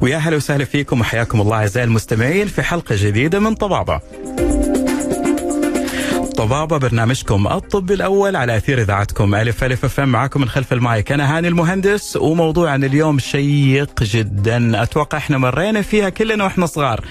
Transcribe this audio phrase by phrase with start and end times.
[0.00, 4.00] ويا هلا وسهلا فيكم وحياكم الله أعزائي المستمعين في حلقة جديدة من طبابة.
[6.36, 11.36] طبابة برنامجكم الطبي الأول على أثير إذاعتكم ألف ألف أف معاكم من خلف المايك أنا
[11.36, 14.82] هاني المهندس وموضوعنا اليوم شيق جدا.
[14.82, 17.04] أتوقع إحنا مرينا فيها كلنا وإحنا صغار.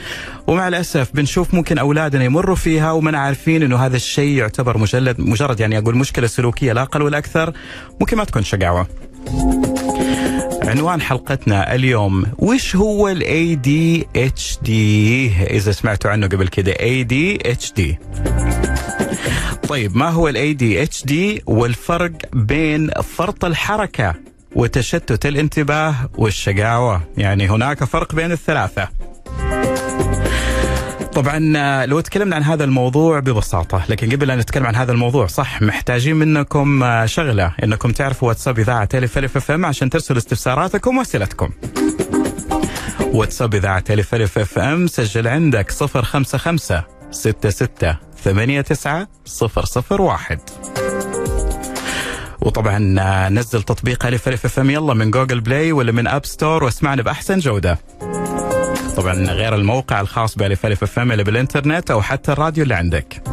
[0.47, 5.59] ومع الأسف بنشوف ممكن أولادنا يمروا فيها ومن عارفين إنه هذا الشيء يعتبر مجرد مجرد
[5.59, 7.53] يعني أقول مشكلة سلوكية لا أقل ولا أكثر.
[8.01, 8.87] ممكن ما تكون شقاوة
[10.63, 14.69] عنوان حلقتنا اليوم وش هو ال ADHD
[15.51, 17.81] إذا سمعتوا عنه قبل كده ADHD
[19.69, 21.13] طيب ما هو ال ADHD
[21.45, 24.15] والفرق بين فرط الحركة
[24.55, 28.87] وتشتت الانتباه والشقاوة؟ يعني هناك فرق بين الثلاثة.
[31.13, 35.27] طبعا آه، لو تكلمنا عن هذا الموضوع ببساطة لكن قبل أن نتكلم عن هذا الموضوع
[35.27, 40.17] صح محتاجين منكم آه، شغلة أنكم تعرفوا واتساب إذاعة ألف ألف إف إم عشان ترسلوا
[40.17, 41.49] استفساراتكم وأسئلتكم.
[43.01, 49.65] واتساب إذاعة ألف ألف FM سجل عندك صفر خمسة خمسة ستة ستة ثمانية تسعة صفر
[49.65, 50.39] صفر واحد.
[52.41, 56.63] وطبعا آه، نزل تطبيق ألف ألف FM يلا من Google Play ولا من App Store
[56.63, 57.79] واسمعنا بأحسن جودة.
[58.97, 63.23] طبعا غير الموقع الخاص بألف ألف FM اللي بالإنترنت أو حتى الراديو اللي عندك.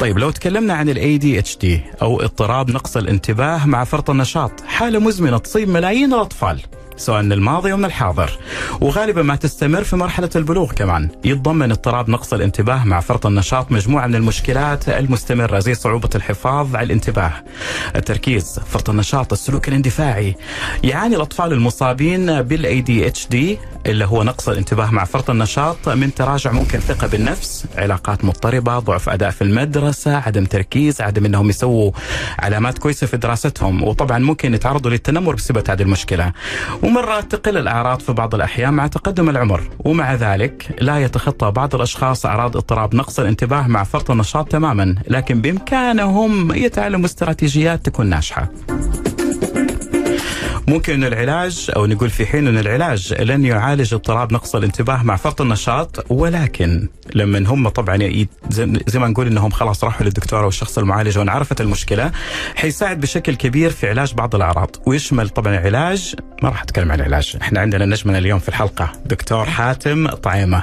[0.00, 1.66] طيب لو تكلمنا عن ال ADHD
[2.02, 6.60] أو اضطراب نقص الانتباه مع فرط النشاط حالة مزمنة تصيب ملايين الأطفال.
[7.00, 8.38] سواء من الماضي ومن الحاضر.
[8.80, 11.08] وغالبا ما تستمر في مرحلة البلوغ كمان.
[11.24, 16.86] يتضمن اضطراب نقص الانتباه مع فرط النشاط مجموعة من المشكلات المستمرة زي صعوبة الحفاظ على
[16.86, 17.32] الانتباه.
[17.96, 20.36] التركيز فرط النشاط السلوك الاندفاعي.
[20.84, 23.36] يعاني الأطفال المصابين بال ADHD
[23.86, 29.08] اللي هو نقص الانتباه مع فرط النشاط من تراجع ممكن ثقة بالنفس علاقات مضطربة ضعف
[29.08, 31.90] أداء في المدرسة عدم تركيز عدم أنهم يسووا
[32.38, 36.32] علامات كويسة في دراستهم وطبعا ممكن يتعرضوا للتنمر بسبب هذه المشكلة.
[36.82, 39.62] ومرات تقل الأعراض في بعض الأحيان مع تقدم العمر.
[39.78, 45.40] ومع ذلك لا يتخطى بعض الأشخاص أعراض اضطراب نقص الانتباه مع فرط النشاط تماما لكن
[45.40, 48.48] بإمكانهم يتعلموا استراتيجيات تكون ناجحة.
[50.70, 55.16] ممكن أن العلاج أو نقول في حين أن العلاج لن يعالج اضطراب نقص الانتباه مع
[55.16, 58.24] فرط النشاط ولكن لما هم طبعا
[58.86, 62.12] زي ما نقول إنهم خلاص راحوا للدكتور أو الشخص المعالج وانعرفت المشكلة
[62.56, 67.36] حيساعد بشكل كبير في علاج بعض الأعراض ويشمل طبعا العلاج ما راح أتكلم عن العلاج
[67.42, 70.62] إحنا عندنا نجمنا اليوم في الحلقة دكتور حاتم طعيمة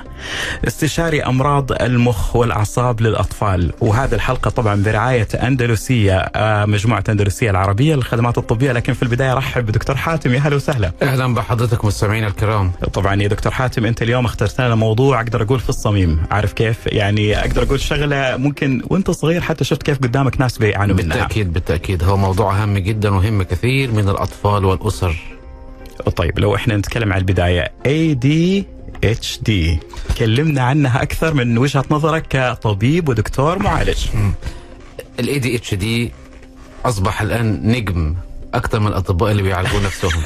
[0.68, 8.38] استشاري أمراض المخ والأعصاب للأطفال وهذه الحلقة طبعا برعاية أندلسية آه، مجموعة أندلسية العربية للخدمات
[8.38, 10.92] الطبية لكن في البداية ارحب بدكتور حاتم يا هلا وسهلا.
[11.02, 12.72] أهلا بحضرتك مستمعينا الكرام.
[12.94, 16.24] طبعا يا دكتور حاتم أنت اليوم اخترت لنا موضوع أقدر أقول في الصميم.
[16.32, 20.96] عارف كيف؟ يعني أقدر أقول شغلة ممكن وأنت صغير حتى شفت كيف قدامك ناس بيعانوا
[20.96, 21.08] منها.
[21.08, 22.04] بالتأكيد بالتأكيد.
[22.04, 25.16] هو موضوع هام جدا وهم كثير من الأطفال والأسر.
[26.16, 29.52] طيب لو إحنا نتكلم عن البداية ADHD
[30.18, 34.06] كلمنا عنها أكثر من وجهة نظرك كطبيب ودكتور معالج.
[35.20, 36.12] ال ADHD
[36.86, 38.16] أصبح الآن نجم
[38.58, 40.22] أكثر من الأطباء اللي بيعالجوا نفسهم.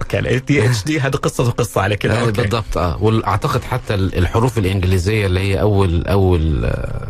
[0.00, 2.32] okay ال ADHD هذه قصة وقصة على كده okay.
[2.42, 3.02] بالضبط آه.
[3.02, 7.08] وأعتقد حتى الحروف الإنجليزية اللي هي اول أول آه،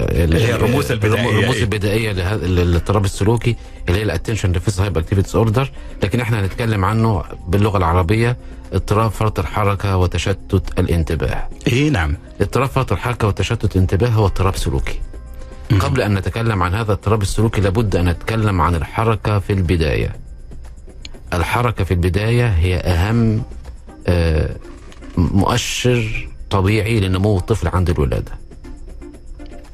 [0.00, 1.62] اللي هي الرموز البدائية، الرموز إيه.
[1.62, 3.56] البدائيه لهذا- للاضطراب السلوكي
[3.88, 5.70] اللي هي ال attention deficit hyperactivity disorder
[6.02, 8.36] لكن إحنا هنتكلم عنه باللغة العربية
[8.72, 11.48] اضطراب فرط الحركة وتشتت الانتباه.
[11.72, 12.16] اي نعم.
[12.40, 15.00] اضطراب فرط الحركة وتشتت الانتباه هو اضطراب سلوكي.
[15.80, 20.16] قبل أن نتكلم عن هذا الاضطراب السلوكي لابد أن نتكلم عن الحركة في البداية.
[21.32, 23.42] الحركة في البداية هي أهم
[24.06, 24.56] آه،
[25.16, 28.32] مؤشر طبيعي لنمو الطفل عند الولادة.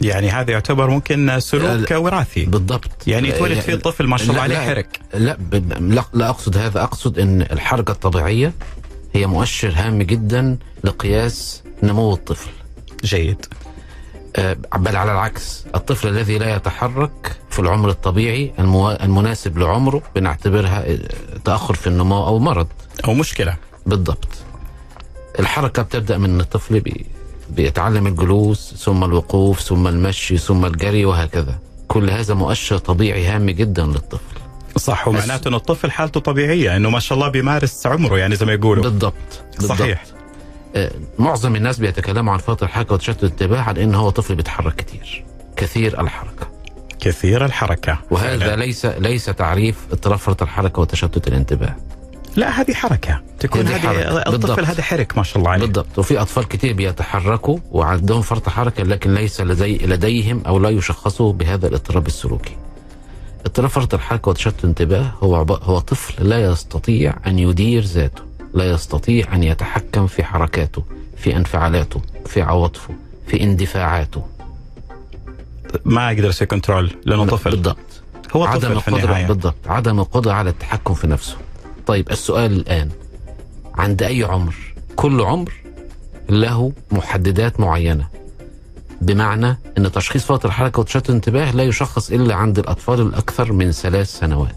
[0.00, 1.90] يعني هذا يعتبر ممكن سلوك.
[1.90, 2.44] وراثي.
[2.44, 3.06] بالضبط.
[3.06, 5.00] يعني يتولد فيه الطفل ما شاء الله عليه حرك.
[5.14, 5.36] لا,
[5.80, 6.82] لا لا أقصد هذا.
[6.82, 8.52] أقصد إن الحركة الطبيعية
[9.14, 12.50] هي مؤشر هام جدا لقياس نمو الطفل.
[13.04, 13.46] جيد.
[14.76, 15.64] بل على العكس.
[15.74, 18.52] الطفل الذي لا يتحرك في العمر الطبيعي
[19.02, 20.98] المناسب لعمره بنعتبرها آه،
[21.44, 22.66] تأخر في النمو أو مرض.
[23.04, 23.56] أو مشكلة.
[23.86, 24.28] بالضبط.
[25.38, 27.06] الحركة بتبدأ من الطفل بي
[27.50, 31.58] بيتعلم الجلوس ثم الوقوف ثم المشي ثم الجري وهكذا.
[31.88, 34.32] كل هذا مؤشر طبيعي هام جدا للطفل.
[34.78, 38.52] صح ومعناته إن الطفل حالته طبيعية إنه ما شاء الله بيمارس عمره يعني زي ما
[38.52, 38.82] يقولوا.
[38.82, 39.14] بالضبط
[39.58, 39.78] بالضبط.
[39.78, 40.04] صحيح.
[40.04, 40.21] آه،
[41.18, 45.24] معظم الناس بيتكلموا عن فترة الحركة وتشتت الانتباه على إن هو طفل بيتحرك كتير
[45.56, 46.48] كثير الحركة
[47.00, 48.56] كثير الحركة وهذا فعلاً.
[48.64, 51.76] ليس ليس تعريف اضطراب فرط الحركة وتشتت الانتباه
[52.36, 54.30] لا هذه حركة تكون هذه حركة.
[54.30, 54.50] بالضبط.
[54.50, 58.82] الطفل هذا حرك ما شاء الله عليه بالضبط وفي أطفال كتير بيتحركوا وعندهم فرط حركة
[58.82, 62.56] لكن ليس لدي لديهم أو لا يشخصوا بهذا الاضطراب السلوكي.
[63.46, 68.22] اضطراب فرط الحركة وتشتت الانتباه هو هو طفل لا يستطيع أن يدير ذاته،
[68.54, 70.84] لا يستطيع أن يتحكم في حركاته،
[71.16, 72.94] في انفعالاته، في عواطفه،
[73.26, 74.26] في اندفاعاته.
[75.84, 78.02] ما يقدر يسوي كنترول لأنه طفل بالضبط.
[78.36, 81.36] هو عدم طفل في القدره النهاية بالضبط، عدم القدره على التحكم في نفسه.
[81.86, 82.90] طيب السؤال الآن
[83.74, 84.54] عند أي عمر؟
[84.96, 85.52] كل عمر
[86.28, 88.08] له محددات معينة.
[89.00, 94.18] بمعنى إن تشخيص فرط الحركة وتشتت الانتباه لا يشخص إلا عند الأطفال الأكثر من ثلاث
[94.18, 94.56] سنوات.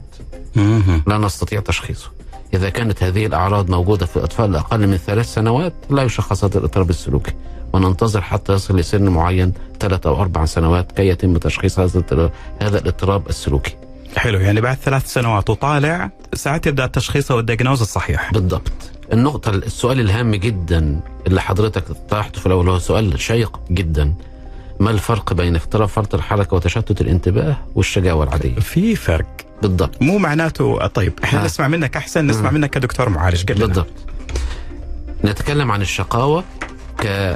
[1.07, 2.14] لا نستطيع تشخيصه.
[2.55, 6.89] إذا كانت هذه الأعراض موجودة في الاطفال الاقل من ثلاث سنوات لا يشخص هذا الاضطراب
[6.89, 7.31] السلوكي.
[7.73, 12.31] وننتظر حتى يصل لسن معين ثلاث أو أربع سنوات كي يتم تشخيص هذا الاضطراب-
[12.61, 13.75] هذا الاضطراب السلوكي.
[14.17, 18.31] حلو يعني بعد ثلاث سنوات وطالع ساعات يبدأ التشخيص والدياجنوز الصحيح.
[18.33, 18.71] بالضبط.
[19.13, 24.13] النقطة السؤال الهام جدا اللي حضرتك طرحته في الأول هو سؤال شيق جدا.
[24.79, 29.44] ما الفرق بين اضطراب فرط الحركة وتشتت الانتباه والشجاوة العادية؟ في فرق.
[29.61, 30.01] بالضبط.
[30.01, 31.45] مو معناته طيب إحنا آه.
[31.45, 33.65] نسمع منك أحسن نسمع منك كدكتور معالج قل لنا.
[33.65, 33.87] بالضبط.
[35.25, 36.43] نتكلم عن الشقاوة
[36.97, 37.35] ك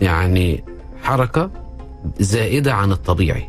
[0.00, 0.64] يعني
[1.02, 1.50] حركة
[2.18, 3.48] زائدة عن الطبيعي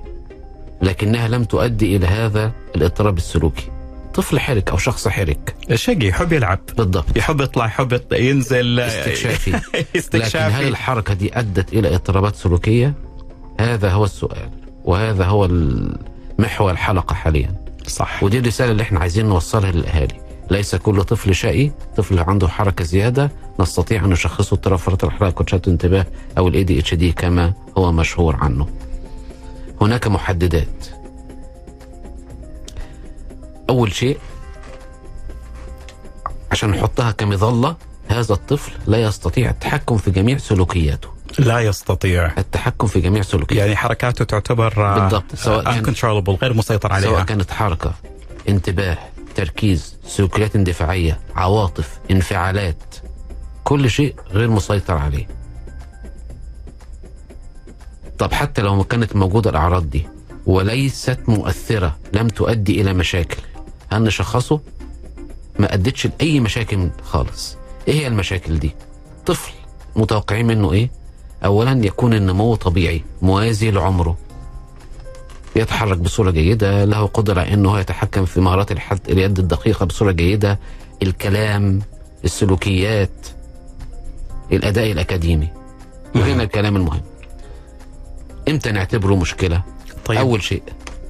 [0.82, 3.70] لكنها لم تؤدي إلى هذا الاضطراب السلوكي.
[4.14, 5.56] طفل حرك أو شخص حرك.
[5.74, 6.60] شقي يحب يلعب.
[6.78, 7.18] بالضبط.
[7.18, 8.80] يحب يطلع يحب ينزل.
[8.80, 9.52] استكشافي.
[9.52, 10.68] لكن هل استكشافي.
[10.68, 12.94] الحركة دي أدت إلى اضطرابات سلوكية؟
[13.60, 14.50] هذا هو السؤال
[14.84, 15.50] وهذا هو
[16.40, 17.63] محور الحلقة حاليا.
[17.88, 18.24] صح.
[18.24, 20.22] ودي الرسالة اللي إحنا عايزين نوصلها للأهالي.
[20.52, 23.32] ليس كل طفل شقي طفل عنده حركة زيادة.
[23.60, 26.06] نستطيع أن نشخصه اضطراب فرط الحركة وتشتت انتباه
[26.38, 28.68] أو ال ADHD كما هو مشهور عنه.
[29.82, 30.88] هناك محددات.
[33.70, 34.18] أول شيء
[36.52, 37.76] عشان نحطها كمظلة
[38.08, 41.10] هذا الطفل لا يستطيع التحكم في جميع سلوكياته.
[41.40, 46.94] لا يستطيع التحكم في جميع سلوكياته يعني حركاته تعتبر آه، بالضبط، سواء uncontrollable غير مسيطر
[46.94, 47.94] عليها سواء كانت حركة
[48.50, 48.98] انتباه
[49.36, 52.96] تركيز سلوكيات اندفاعية عواطف انفعالات
[53.64, 55.28] كل شيء غير مسيطر عليه
[58.20, 60.08] طب حتى لو كانت موجودة الأعراض دي
[60.46, 63.42] وليست مؤثرة لم تؤدي إلى مشاكل
[63.92, 64.60] هل نشخصه؟
[65.60, 67.58] ما أدتش لأي مشاكل خالص
[67.88, 68.76] إيه هي المشاكل دي؟
[69.26, 69.52] طفل
[69.96, 70.90] متوقعين منه إيه؟
[71.46, 74.18] أولا يكون النمو طبيعي موازي لعمره.
[75.56, 80.60] يتحرك بصورة جيدة له قدرة أنه يتحكم في مهارات الحد اليد الدقيقة بصورة جيدة
[81.04, 81.82] الكلام
[82.26, 83.28] السلوكيات
[84.52, 85.48] الأداء الأكاديمي.
[86.16, 87.02] وهنا الكلام المهم.
[88.50, 89.64] إمتى نعتبره مشكلة؟
[90.06, 90.18] طيب.
[90.20, 90.64] أول شيء.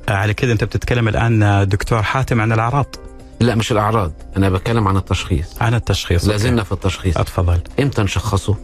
[0.09, 2.95] آه، على كده أنت بتتكلم الآن آه، دكتور حاتم عن الأعراض.
[3.39, 4.11] لا مش الأعراض.
[4.37, 5.61] أنا بتكلم عن التشخيص.
[5.61, 6.43] عن التشخيص لا أوكي.
[6.43, 7.17] زلنا في التشخيص.
[7.17, 7.59] اتفضل.
[7.79, 8.55] إمتى نشخصه؟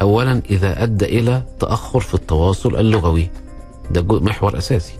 [0.00, 3.30] اولا إذا أدى إلى تأخر في التواصل اللغوي.
[3.90, 4.94] ده محور أساسي.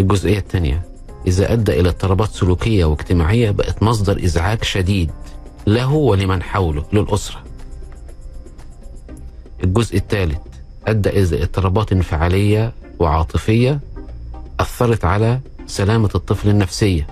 [0.00, 0.82] الجزئية الثانية
[1.26, 5.10] إذا أدى إلى اضطرابات سلوكية واجتماعية بقت مصدر إزعاج شديد.
[5.66, 7.42] له ولمن حوله للأسرة.
[9.64, 10.38] الجزء الثالث
[10.86, 13.80] أدى إلى اضطرابات انفعالية وعاطفية
[14.60, 17.06] أثرت على سلامة الطفل النفسية.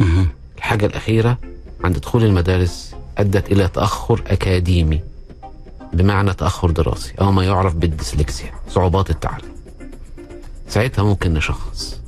[0.00, 0.28] مهم.
[0.56, 1.38] الحاجة الأخيرة
[1.84, 5.00] عند دخول المدارس أدت إلى تأخر أكاديمي.
[5.92, 7.12] بمعنى تأخر دراسي.
[7.20, 9.56] أو ما يعرف بالديسلكسيا صعوبات التعلم
[10.68, 12.00] ساعتها ممكن نشخص.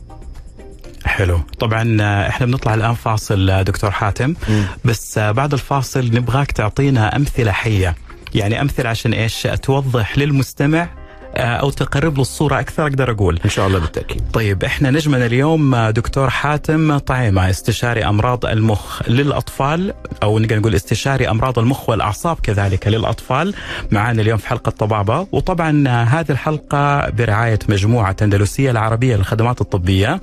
[1.05, 1.41] حلو.
[1.59, 4.35] طبعا آه، إحنا بنطلع الآن فاصل آه، دكتور حاتم.
[4.85, 7.95] بس آه، بعد الفاصل نبغاك تعطينا أمثلة حية.
[8.35, 10.88] يعني أمثلة عشان إيش؟ توضح للمستمع
[11.37, 13.40] أو تقرب له الصورة أكثر أقدر أقول.
[13.44, 14.23] إن شاء الله بالتأكيد.
[14.32, 20.75] طيب إحنا نجمنا اليوم مع دكتور حاتم طعيمة استشاري أمراض المخ للأطفال أو نقدر نقول
[20.75, 23.54] استشاري أمراض المخ والأعصاب كذلك للأطفال.
[23.90, 25.26] معنا اليوم في حلقة طبابة.
[25.32, 30.20] وطبعا هذه الحلقة برعاية مجموعة أندلسية العربية للخدمات الطبية.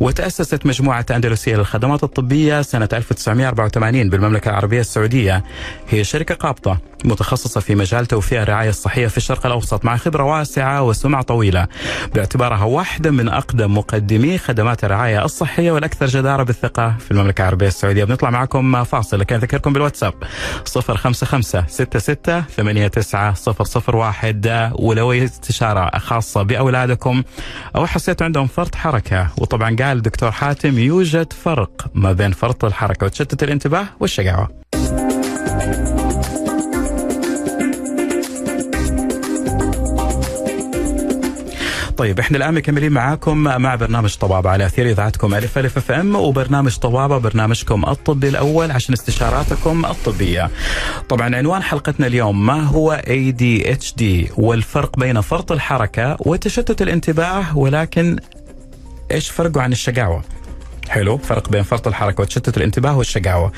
[0.00, 5.44] وتأسست مجموعة أندلسية للخدمات الطبية سنة 1984 بالمملكة العربية السعودية.
[5.90, 9.84] هي شركة قابضه متخصصة في مجال توفير الرعاية الصحية في الشرق الأوسط.
[9.84, 11.66] مع خبرة واسعه وسمعة طويلة.
[12.14, 18.04] باعتبارها واحدة من أقدم مقدمي خدمات الرعاية الصحية والأكثر جدارة بالثقة في المملكة العربية السعودية.
[18.04, 20.14] بنطلع معكم فاصل لكن أذكركم بالواتساب.
[20.64, 22.44] 055 66
[22.88, 23.34] 89
[23.94, 27.22] 001 ولو استشارة خاصة بأولادكم
[27.76, 29.28] أو حسيتوا عندهم فرط حركة.
[29.38, 34.48] وطبعا قال الدكتور حاتم يوجد فرق ما بين فرط الحركة وتشتت الانتباه والشقاوة.
[41.96, 46.16] طيب إحنا الآن مكملين معاكم مع برنامج طبابة على أثير إذاعتكم ألف ألف أف أم
[46.16, 50.50] وبرنامج طبابة برنامجكم الطبي الأول عشان استشاراتكم الطبية.
[51.08, 54.02] طبعا عنوان حلقتنا اليوم ما هو ADHD
[54.38, 58.16] والفرق بين فرط الحركة وتشتت الانتباه ولكن
[59.10, 60.22] إيش فرقه عن الشقاوة؟
[60.88, 63.52] حلو فرق بين فرط الحركة وتشتت الانتباه والشقاوة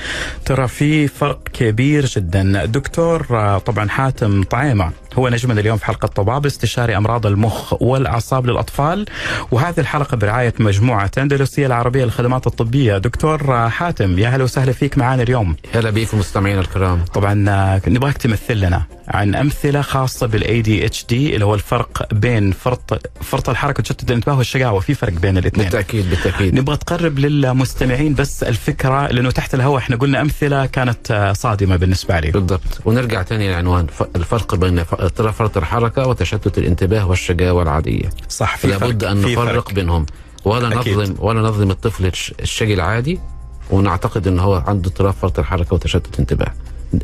[0.45, 6.07] ترى في فرق كبير جدا دكتور آه، طبعا حاتم طعيمة هو نجمنا اليوم في حلقة
[6.07, 9.05] طباب استشاري أمراض المخ والأعصاب للأطفال.
[9.51, 12.97] وهذه الحلقة برعاية مجموعة أندلسية العربية للخدمات الطبية.
[12.97, 15.55] دكتور حاتم يا هلا وسهلا فيك معنا اليوم.
[15.75, 17.05] هلا بيكم مستمعينا الكرام.
[17.13, 17.33] طبعا
[17.87, 23.79] نبغاك تمثل لنا عن أمثلة خاصة بال ADHD اللي هو الفرق بين فرط فرط الحركة
[23.79, 24.79] وتشتت الانتباه والشقاوة.
[24.79, 25.63] في فرق بين الاثنين.
[25.63, 26.55] بالتأكيد بالتأكيد.
[26.55, 32.31] نبغى تقرب للمستمعين بس الفكرة لأنه تحت الهواء إحنا قلنا أمثلة كانت صادمة بالنسبة لي.
[32.31, 32.81] بالضبط.
[32.85, 39.03] ونرجع تاني للعنوان الفرق بين فرط الحركة وتشتت الانتباه والشقاوه العادية صح في لابد.
[39.03, 39.73] أن في نفرق فرق.
[39.73, 40.05] بينهم
[40.45, 40.93] ولا أكيد.
[40.97, 43.19] نظلم ولا نظلم الطفل الش- الشقي العادي
[43.71, 46.53] ونعتقد إن هو عنده اضطراب فرط الحركة وتشتت انتباه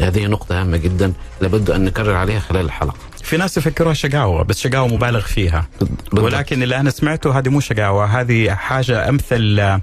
[0.02, 4.60] هذه نقطة هامة جدا لابد أن نكرر عليها خلال الحلقة في ناس يفكروها شقاوه بس
[4.60, 6.20] شقاوه مبالغ فيها بالضبط.
[6.34, 9.82] ولكن اللي أنا سمعته هذه مو شقاوه هذه حاجة أمثل آه،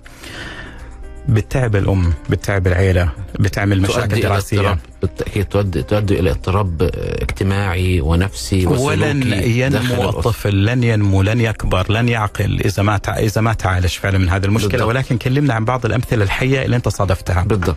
[1.29, 4.59] بتعب الأم بتعب العيلة بتعمل مشاكل دراسية.
[4.59, 4.79] اضطراب.
[5.03, 10.09] بالتأكيد تؤدي, تؤدي إلى اضطراب آه، اجتماعي ونفسي ولن ينمو.
[10.09, 13.19] الطفل لن ينمو لن يكبر لن يعقل إذا ما تع...
[13.19, 14.71] إذا ما تعالج فعلا من هذه المشكلة.
[14.71, 14.89] بالضبط.
[14.89, 17.43] ولكن كلمنا عن بعض الأمثلة الحية اللي أنت صادفتها.
[17.43, 17.77] بالضبط.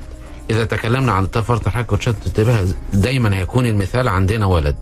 [0.49, 4.75] إذا تكلمنا عن اضطراب فرط الحركة وتشتت الانتباه دايما هيكون المثال عندنا ولد.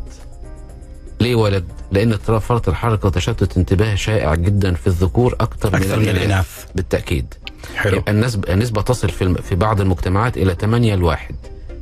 [1.22, 6.10] ليه ولد؟ لأن اضطراب فرط الحركة وتشتت الانتباه شائع جدا في الذكور أكثر, أكثر من
[6.10, 6.66] الإناث.
[6.76, 7.34] بالتأكيد.
[7.76, 7.98] حلو.
[7.98, 11.36] يبقى النسبة النسبة تصل في في بعض المجتمعات إلى 8 لواحد.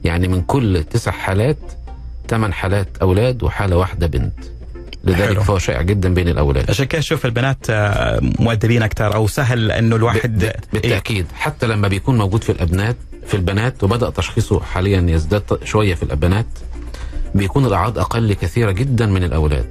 [0.03, 1.57] يعني من كل تسع حالات
[2.29, 4.33] ثمان حالات أولاد وحالة واحدة بنت.
[5.03, 5.43] لذلك حلو.
[5.43, 6.69] فهو شائع جدا بين الأولاد.
[6.69, 11.25] عشان كده أشوف البنات آه، مؤدبين أكثر أو سهل إنه الواحد إيه؟ بالتأكيد.
[11.33, 12.95] حتى لما بيكون موجود في الأبنات
[13.27, 16.45] في البنات وبدأ تشخيصه حاليا يزداد شوية في البنات
[17.35, 19.65] بيكون الأعراض أقل كثيرة جدا من الأولاد.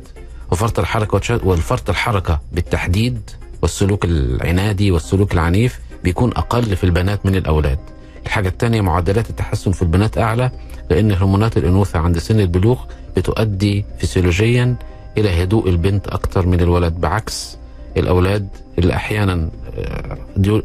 [0.53, 3.31] وفرط الحركة وتش- والفرط الحركة بالتحديد
[3.63, 7.79] والسلوك العنادي والسلوك العنيف بيكون أقل في البنات من الأولاد.
[8.27, 10.51] الحاجة الثانية معدلات التحسن في البنات أعلى
[10.91, 12.79] لأن هرمونات الأنوثة عند سن البلوغ
[13.17, 14.75] بتؤدي فسيولوجيا
[15.19, 17.01] إلى هدوء البنت أكثر من الولد.
[17.01, 17.57] بعكس
[17.97, 20.19] الأولاد اللي أحيانا آه،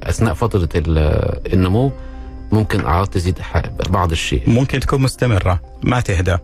[0.04, 1.92] أثناء فترة ال- النمو
[2.56, 3.40] ممكن أعراض تزيد
[3.90, 4.42] بعض الشيء.
[4.48, 6.38] ممكن تكون مستمرة ما تهدى.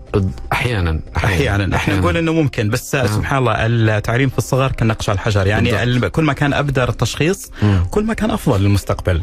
[0.53, 3.08] أحيانا أحيانا إحنا نقول إنه ممكن بس نعم.
[3.08, 5.48] سبحان الله التعليم في الصغر كالنقش على الحجر.
[5.48, 6.03] يعني بالضبط.
[6.06, 7.86] ال- كل ما كان أبدر التشخيص مم.
[7.91, 9.22] كل ما كان أفضل للمستقبل.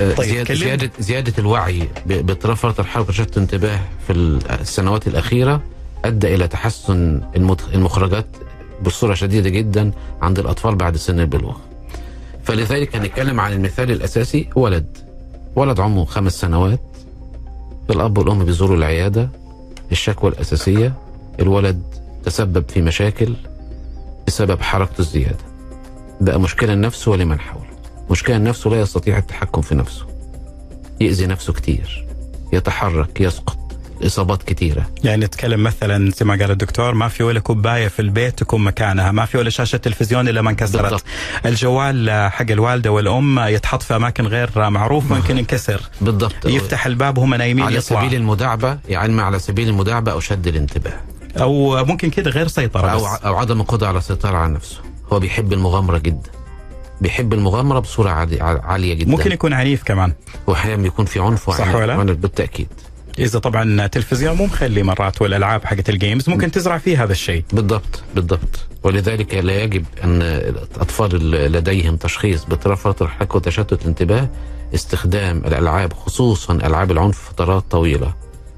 [0.00, 0.54] آه، طيب، زيادة.
[0.54, 4.12] زيادة, زيادة الوعي ب- باضطراب فرط الحركة وشتت الانتباه في
[4.60, 5.62] السنوات الأخيرة
[6.04, 7.20] أدى إلى تحسن
[7.74, 8.26] المخرجات
[8.82, 9.92] بصورة شديدة جدا
[10.22, 11.56] عند الأطفال بعد سن البلوغ.
[12.44, 15.07] فلذلك هنتكلم عن المثال الأساسي ولد.
[15.56, 16.80] ولد عمره خمس سنوات.
[17.90, 19.28] الأب والأم بيزوروا العيادة
[19.92, 20.94] الشكوى الأساسية
[21.40, 21.82] الولد
[22.24, 23.34] تسبب في مشاكل
[24.26, 25.44] بسبب حركته الزيادة.
[26.20, 27.66] بقى مشكلة لنفسه ولمن حوله؟
[28.10, 30.06] مشكلة نفسه لا يستطيع التحكم في نفسه.
[31.00, 32.06] يأذي نفسه كتير
[32.52, 33.58] يتحرك يسقط.
[34.06, 38.38] إصابات كتيرة يعني نتكلم مثلا زي ما قال الدكتور ما في ولا كوباية في البيت
[38.38, 40.82] تكون مكانها، ما في ولا شاشة تلفزيون إلا ما انكسرت.
[40.82, 41.04] بالضبط.
[41.46, 45.80] الجوال حق الوالدة والأم يتحط في أماكن غير معروف ممكن ينكسر.
[46.00, 50.46] بالضبط يفتح الباب وهم نايمين على يطلع سبيل المداعبة يعني على سبيل المداعبة أو شد
[50.46, 50.94] الانتباه
[51.40, 53.04] أو ممكن كده غير سيطرة أو, بس.
[53.24, 54.80] أو عدم القدرة على السيطرة على نفسه
[55.12, 56.30] هو بيحب المغامرة جدا
[57.00, 60.12] بيحب المغامرة بصورة عادي- عالية جدا ممكن يكون عنيف كمان
[60.46, 62.68] وأحيانا بيكون في عنف صح ولا؟ وعنف بالتأكيد
[63.18, 67.44] إذا طبعا تلفزيون مو مخلي مرات والالعاب حقت الجيمز ممكن تزرع فيه هذا الشيء.
[67.52, 74.28] بالضبط بالضبط ولذلك لا يجب أن الأطفال لديهم تشخيص باضطراب فرط الحركه وتشتت الانتباه
[74.74, 78.14] استخدام الألعاب خصوصا ألعاب العنف فترات طويلة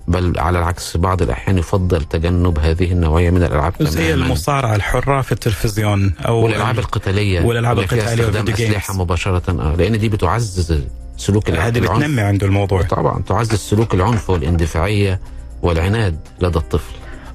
[0.08, 4.14] بل على العكس بعض الأحيان يفضل تجنب هذه النوعية من الألعاب زي.
[4.14, 8.54] المصارعة الحرة في التلفزيون أو والألعاب القتالية فيها القتالية استخدام.
[8.54, 10.82] أسلحة مباشرة آه لأن دي بتعزز
[11.20, 12.82] سلوك العنف بتنمي عنده الموضوع.
[12.82, 15.20] طبعا تعزز سلوك العنف والاندفاعية
[15.62, 16.92] والعناد لدى الطفل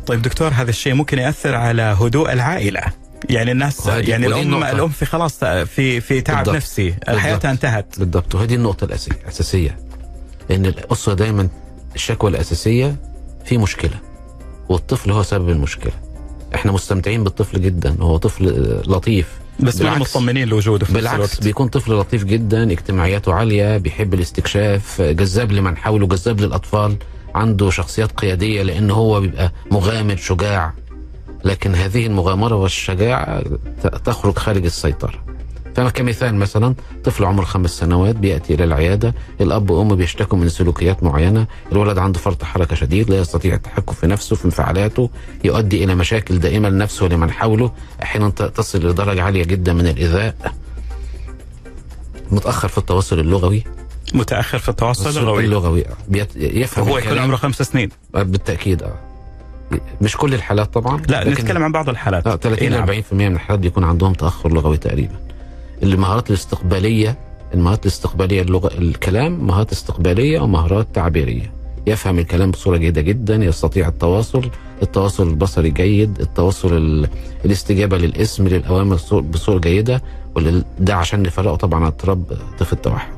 [0.08, 2.82] طيب دكتور هذا الشيء ممكن يأثر على هدوء العائلة
[3.30, 4.72] يعني الناس يعني الأم النقطة.
[4.72, 6.56] الأم في خلاص في في تعب بالضبط.
[6.56, 7.18] نفسي بالضبط.
[7.18, 9.77] حياتها انتهت بالضبط وهذه النقطة الأساسية الأساسية
[10.50, 11.48] لأن الأسرة دايما
[11.96, 12.96] الشكوى الأساسية
[13.46, 14.00] في مشكلة
[14.70, 15.92] والطفل هو سبب المشكلة
[16.56, 18.46] إحنا مستمتعين بالطفل جدا هو طفل
[18.88, 19.27] لطيف
[19.60, 20.16] بس بالعكس.
[20.18, 21.44] مطمنين لوجوده في بالعكس الوقت.
[21.44, 26.96] بيكون طفل لطيف جدا اجتماعياته عالية بيحب الاستكشاف جذاب لمن حوله جذاب للأطفال
[27.36, 30.74] عنده شخصيات قيادية لأن هو بيبقى مغامر شجاع.
[31.46, 33.42] لكن هذه المغامرة والشجاعة
[33.84, 35.14] ت- تخرج خارج السيطرة.
[35.75, 41.03] فما كمثال مثلا طفل عمره خمس سنوات بيأتي إلى العيادة الأب وأم بيشتكوا من سلوكيات
[41.03, 45.10] معينة الولد عنده فرط حركة شديد لا يستطيع التحكم في نفسه في انفعالاته
[45.44, 47.72] يؤدي إلى مشاكل دائمة لنفسه ولمن حوله
[48.03, 50.36] أحيانا ت- تصل لدرجة عالية جدا من الإيذاء.
[52.32, 53.63] متأخر في التواصل اللغوي؟
[54.13, 55.84] متأخر في التواصل اللغوي؟ اللغوي.
[56.08, 57.17] بيت- يفهم هو يكون.
[57.17, 57.89] عمره خمس سنين.
[58.13, 58.94] بالتأكيد آه.
[60.01, 62.27] مش كل الحالات طبعا لا نتكلم عن بعض الحالات.
[62.27, 62.82] آه 30 إيه ل نعم.
[62.88, 65.25] 40% من الحالات بيكون عندهم تأخر لغوي تقريبا.
[65.84, 67.15] المهارات الاستقبالية
[67.53, 71.51] المهارات الاستقبالية اللغة الكلام مهارات استقبالية ومهارات تعبيرية.
[71.88, 74.50] يفهم الكلام بصورة جيدة جدا يستطيع التواصل
[74.84, 77.08] التواصل البصري جيد التواصل ال...
[77.46, 80.01] الاستجابة للاسم للأوامر صو- بصورة جيدة
[80.79, 83.13] ده عشان نفرقه طبعا عن اضطراب طفل التوحد.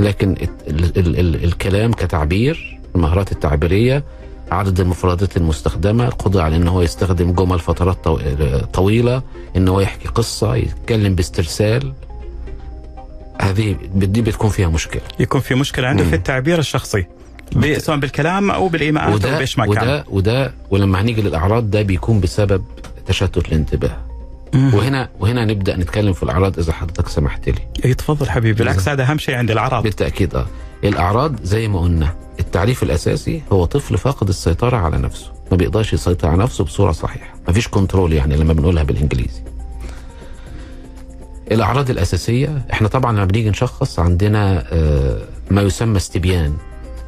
[0.00, 0.30] لكن
[0.68, 0.98] ال...
[0.98, 1.18] ال...
[1.20, 1.44] ال...
[1.44, 4.04] الكلام كتعبير المهارات التعبيرية
[4.52, 9.22] عدد المفردات المستخدمة القدرة على إن هو يستخدم جمل فترات طو- طويلة
[9.56, 11.92] إن هو يحكي قصة يتكلم باسترسال
[13.40, 16.10] هذه دي بتكون فيها مشكلة يكون في مشكلة عنده مم.
[16.10, 17.06] في التعبير الشخصي
[17.78, 21.82] سواء بالكلام أو بالإيماءات أو وده بإيش ما كان وده وده ولما هنيجي للأعراض ده
[21.82, 22.64] بيكون بسبب
[23.06, 23.96] تشتت الانتباه.
[24.54, 27.58] وهنا وهنا نبدأ نتكلم في الأعراض إذا حضرتك سمحت لي.
[27.84, 28.58] اي تفضل حبيبي.
[28.58, 29.82] بالعكس هذا أهم شيء عند الأعراض.
[29.82, 30.46] بالتأكيد آه.
[30.84, 35.32] الأعراض زي ما قلنا التعريف الأساسي هو طفل فاقد السيطرة على نفسه.
[35.50, 37.34] ما بيقدرش يسيطر على نفسه بصورة صحيحة.
[37.46, 39.42] ما فيش كنترول يعني لما بنقولها بالإنجليزي.
[41.52, 45.18] الأعراض الأساسية إحنا طبعا لما بنيجي نشخص عندنا آه،
[45.50, 46.56] ما يسمى استبيان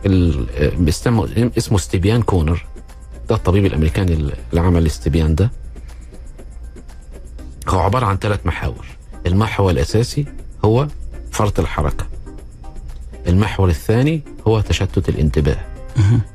[0.06, 0.72] آه،
[1.58, 2.64] اسمه استبيان كونر.
[3.28, 5.50] ده الطبيب الأمريكاني اللي عمل الاستبيان ده.
[7.74, 8.86] هو عبارة عن ثلاث محاور.
[9.26, 10.24] المحور الأساسي
[10.64, 10.88] هو
[11.30, 12.06] فرط الحركة.
[13.26, 15.56] المحور الثاني هو تشتت الانتباه.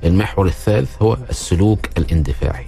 [0.03, 2.65] المحور الثالث هو السلوك الاندفاعي.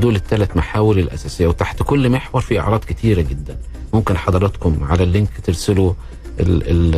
[0.00, 3.58] دول الثلاث محاور الأساسية وتحت كل محور في أعراض كتيرة جدا.
[3.94, 5.92] ممكن حضراتكم على ال link ترسلوا
[6.40, 6.94] ال ال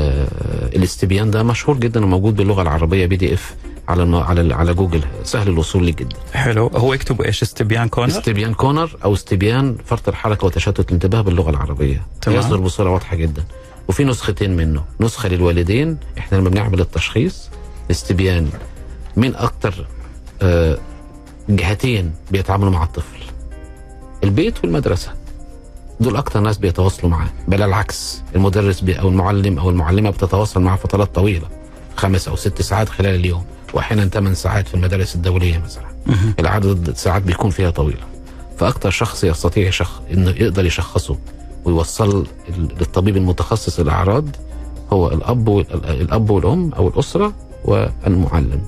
[0.76, 3.54] الاستبيان ده مشهور جدا وموجود باللغة العربية PDF
[3.92, 5.02] على على على جوجل.
[5.24, 6.16] سهل الوصول ليه جدا.
[6.34, 6.66] حلو.
[6.66, 12.06] هو يكتب إيش؟ استبيان كونر؟ استبيان كونر أو استبيان فرط الحركة وتشتت الانتباه باللغة العربية.
[12.20, 12.38] تمام.
[12.38, 13.44] يصدر بصوره واضحة جدا.
[13.88, 14.84] وفي نسختين منه.
[15.00, 15.98] نسخة للوالدين.
[16.18, 17.50] إحنا لما بنعمل التشخيص
[17.90, 18.48] استبيان
[19.16, 19.86] من أكتر
[20.42, 20.78] آه،
[21.48, 23.18] جهتين بيتعاملوا مع الطفل.
[24.24, 25.12] البيت والمدرسة.
[26.00, 27.28] دول أكتر ناس بيتواصلوا معاه.
[27.48, 28.22] بل العكس.
[28.34, 31.48] المدرس أو المعلم أو المعلمة بتتواصل معاه فترات طويلة.
[31.96, 33.44] خمس أو ست ساعات خلال اليوم.
[33.74, 35.84] وأحيانا ثمان ساعات في المدارس الدولية مثلا.
[36.38, 38.04] العدد الساعات بيكون فيها طويله
[38.58, 40.00] فأكتر شخص يستطيع شخ...
[40.12, 41.18] إنه يقدر يشخصه
[41.64, 42.26] ويوصل
[42.58, 44.24] للطبيب المتخصص الأعراض
[44.92, 45.48] هو الأب.
[45.84, 47.32] الأب والأم أو الأسرة
[47.64, 48.60] والمعلم.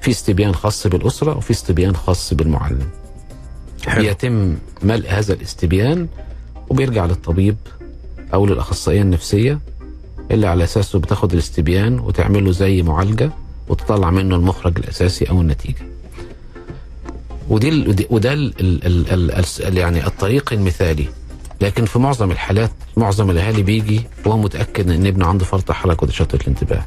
[0.00, 2.88] في استبيان خاص بالأسرة وفي استبيان خاص بالمعلم
[3.86, 4.04] حلو.
[4.04, 6.08] يتم ملء هذا الاستبيان
[6.68, 7.56] وبيرجع للطبيب
[8.34, 9.58] أو للأخصائية النفسية
[10.30, 13.30] اللي على أساسه بتاخد الاستبيان وتعمل له زي معالجة
[13.68, 15.82] وتطلع منه المخرج الأساسي أو النتيجة.
[17.48, 21.06] ودي وده ال ال ال ال ال يعني الطريق المثالي
[21.60, 26.34] لكن في معظم الحالات معظم الأهالي بيجي وهو متأكد إن ابنه عنده فرط حركة وتشتت
[26.42, 26.84] الانتباه.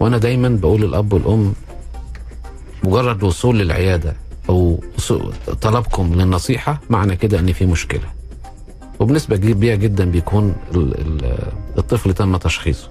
[0.00, 1.52] وأنا دايما بقول للأب والأم
[2.84, 4.14] مجرد الوصول للعيادة
[4.48, 8.08] أو وصول- طلبكم للنصيحة معنى كده إن في مشكلة.
[9.00, 11.38] وبنسبة كبيرة جدا بيكون ال- ال-
[11.78, 12.88] الطفل تم تشخيصه.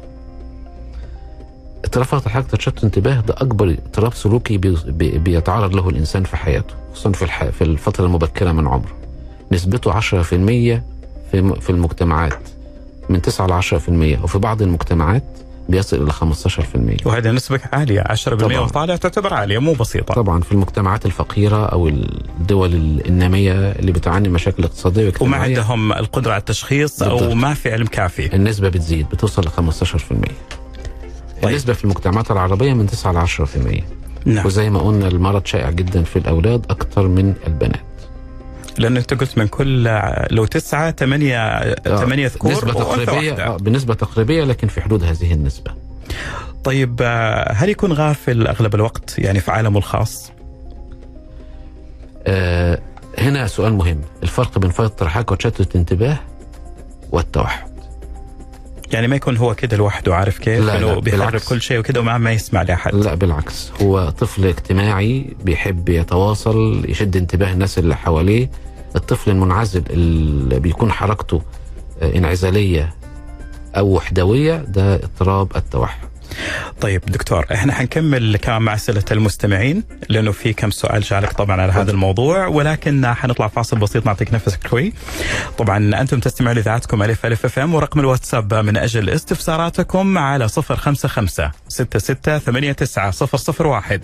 [1.90, 6.38] اضطراب فرط الحركه تشتت الانتباه ده أكبر اضطراب سلوكي بي- بي- بيتعرض له الإنسان في
[6.38, 7.44] حياته خصوصا في الح...
[7.46, 8.92] في الفترة المبكرة من عمره.
[9.52, 10.80] نسبته 10% في
[11.62, 12.40] في المجتمعات
[13.10, 15.24] من 9 ل 10% وفي بعض المجتمعات
[15.70, 17.06] بيصل إلى 15%.
[17.06, 18.60] وهذه نسبة عالية 10% طبعاً.
[18.60, 22.74] وطالع تعتبر عالية مو بسيطة طبعا في المجتمعات الفقيرة أو الدول
[23.08, 27.34] النامية اللي بتعاني مشاكل اقتصادية وما واجتماعيه عندهم القدرة على التشخيص أو بالضبط.
[27.34, 30.32] ما في علم كافي النسبة بتزيد بتوصل ل 15%.
[31.44, 33.84] النسبة في المجتمعات العربية من 9 ل 10%.
[34.26, 37.82] نعم وزي ما قلنا المرض شائع جدا في الأولاد أكثر من البنات.
[38.78, 40.00] لأنه أنت قلت من كل
[40.32, 43.34] لو تسعة ثمانية ثمانية ذكور نسبة تقريبية.
[43.34, 45.72] آه، بنسبة تقريبية لكن في حدود هذه النسبة.
[46.64, 50.32] طيب آه، هل يكون غافل أغلب الوقت يعني في عالمه الخاص؟
[52.28, 52.80] آه
[53.18, 56.20] هنا سؤال مهم الفرق بين فرط الحركه وتشتت الانتباه
[57.12, 57.69] والتوحد.
[58.94, 61.50] يعني ما يكون هو كده لوحده عارف كيف؟ لا، لا، بيحرك بالعكس.
[61.50, 67.18] كل شيء وكده وما ما يسمع لأحد لا بالعكس هو طفل اجتماعي بيحب يتواصل يشد
[67.18, 68.50] انتباه الناس اللي حواليه
[68.96, 71.42] الطفل المنعزل اللي بيكون حركته
[72.02, 72.94] آه، انعزالية
[73.78, 76.09] أو وحدوية ده اضطراب التوحد
[76.82, 81.72] طيب دكتور إحنا حنكمل كمان مع اسئله المستمعين لأنه في كم سؤال جالك طبعا على
[81.72, 84.94] هذا الموضوع ولكن حنطلع فاصل بسيط نعطيك نفسك شوي.
[85.58, 91.52] طبعا أنتم تستمعون لإذاعتكم ألف ألف أف إم ورقم الواتساب من أجل استفساراتكم على 055
[91.68, 94.02] 66 89 001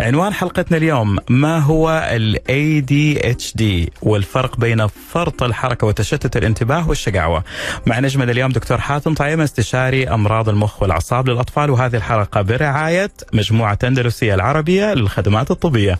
[0.00, 3.62] عنوان حلقتنا اليوم ما هو ال ADHD
[4.02, 7.44] والفرق بين فرط الحركة وتشتت الانتباه والشقاوة.
[7.86, 13.78] مع نجمنا اليوم دكتور حاتم طعيمه استشاري أمراض المخ والأعصاب للأطفال وهذه الحلقة برعاية مجموعة
[13.84, 15.98] أندلسية العربية للخدمات الطبية.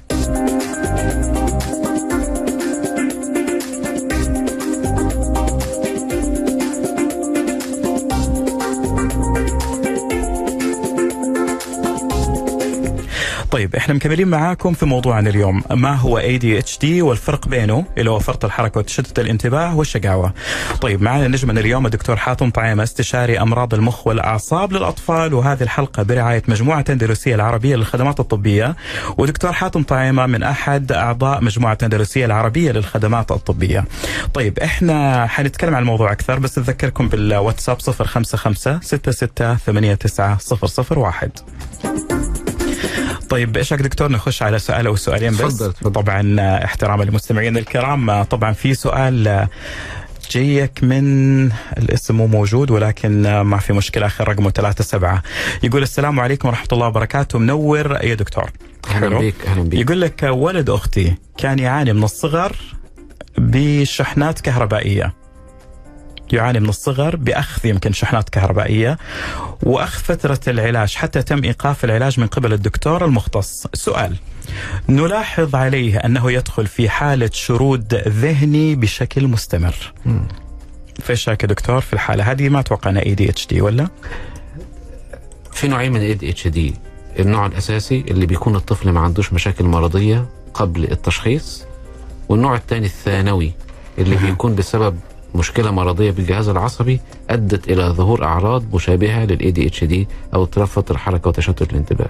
[13.52, 18.44] طيب إحنا مكملين معاكم في موضوعنا اليوم ما هو ADHD والفرق بينه اللي هو فرط
[18.44, 20.32] الحركة وتشتت الانتباه والشقاوه.
[20.80, 26.42] طيب معنا نجمنا اليوم الدكتور حاتم طعيمة استشاري أمراض المخ والأعصاب للأطفال وهذه الحلقة برعاية
[26.48, 28.76] مجموعة أندلسية العربية للخدمات الطبية
[29.18, 33.84] ودكتور حاتم طعيمة من أحد أعضاء مجموعة أندلسية العربية للخدمات الطبية.
[34.34, 42.31] طيب إحنا حنتكلم عن الموضوع أكثر بس اذكركم بالواتساب 055 66 89 001.
[43.32, 45.92] طيب إيش رايك دكتور نخش على سؤال أو سؤالين بس؟ تفضل، تفضل.
[45.92, 48.10] طبعا آه، احتراما للمستمعين الكرام.
[48.10, 49.48] آه، طبعا في سؤال آه،
[50.30, 51.44] جيك من
[51.78, 55.20] الاسم مو موجود ولكن ما في مشكلة آخر رقمه 37
[55.62, 57.38] يقول السلام عليكم ورحمة الله وبركاته.
[57.38, 58.50] منور يا دكتور.
[58.90, 59.18] أهلا.
[59.18, 62.56] بك أهلا بك يقول لك ولد أختي كان يعاني من الصغر
[63.38, 65.14] بشحنات كهربائية.
[66.32, 68.98] يعاني من الصغر بأخذ يمكن شحنات كهربائية
[69.62, 73.66] وأخذ فترة العلاج حتى تم إيقاف العلاج من قبل الدكتور المختص.
[73.74, 74.16] سؤال
[74.88, 79.92] نلاحظ عليه أنه يدخل في حالة شرود ذهني بشكل مستمر.
[81.02, 83.88] فايش رايك يا دكتور في الحالة هذه ما أتوقع أنها ADHD ولا؟
[85.52, 86.74] في نوعين من ال ADHD
[87.18, 91.64] النوع الأساسي اللي بيكون الطفل ما عندوش مشاكل مرضية قبل التشخيص
[92.28, 93.52] والنوع الثاني الثانوي
[93.98, 94.16] اللي.
[94.16, 94.98] بيكون بسبب
[95.34, 100.66] مشكلة مرضية بالجهاز العصبي أدت إلى ظهور أعراض مشابهة للاي دي اتش دي أو اضطراب
[100.66, 102.08] فرط الحركة وتشتت الانتباه.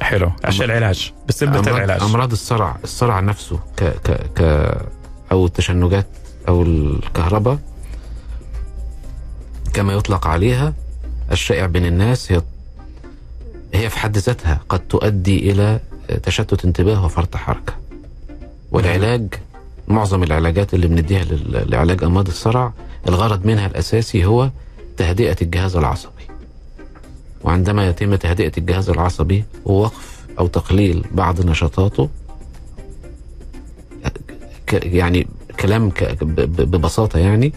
[0.00, 0.32] حلو.
[0.44, 1.12] عشان العلاج.
[1.42, 2.02] أمراض, العلاج.
[2.02, 4.40] أمراض الصرع الصرع نفسه ك ك ك
[5.32, 6.06] أو التشنجات
[6.48, 7.58] أو الكهرباء
[9.74, 10.72] كما يطلق عليها
[11.32, 12.42] الشائع بين الناس هي
[13.74, 15.80] هي في حد ذاتها قد تؤدي إلى
[16.22, 17.72] تشتت انتباه وفرط حركة.
[18.70, 19.26] والعلاج
[19.88, 22.72] معظم العلاجات اللي بنديها لعلاج أمراض الصرع
[23.08, 24.50] الغرض منها الأساسي هو
[24.96, 26.22] تهدئة الجهاز العصبي
[27.44, 32.08] وعندما يتم تهدئة الجهاز العصبي ووقف أو تقليل بعض نشاطاته
[34.72, 35.26] يعني
[35.60, 35.92] كلام
[36.46, 37.52] ببساطة يعني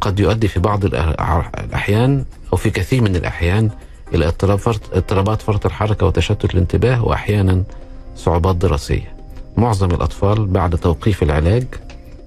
[0.00, 3.70] قد يؤدي في بعض الأحيان أو في كثير من الأحيان
[4.14, 4.32] إلى
[4.92, 7.64] اضطرابات فرط الحركة وتشتت الانتباه وأحيانا
[8.16, 9.13] صعوبات دراسية.
[9.56, 11.66] معظم الأطفال بعد توقيف العلاج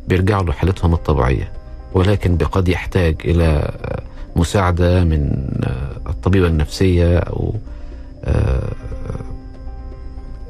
[0.08, 1.52] بيرجعوا لحالتهم الطبيعية
[1.94, 3.72] ولكن قد يحتاج إلى
[4.36, 5.32] مساعدة من
[6.08, 7.56] الطبيبة النفسية أو
[8.24, 8.72] آه،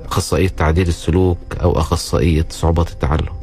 [0.06, 3.38] أخصائية تعديل السلوك أو أخصائية صعوبات التعلم.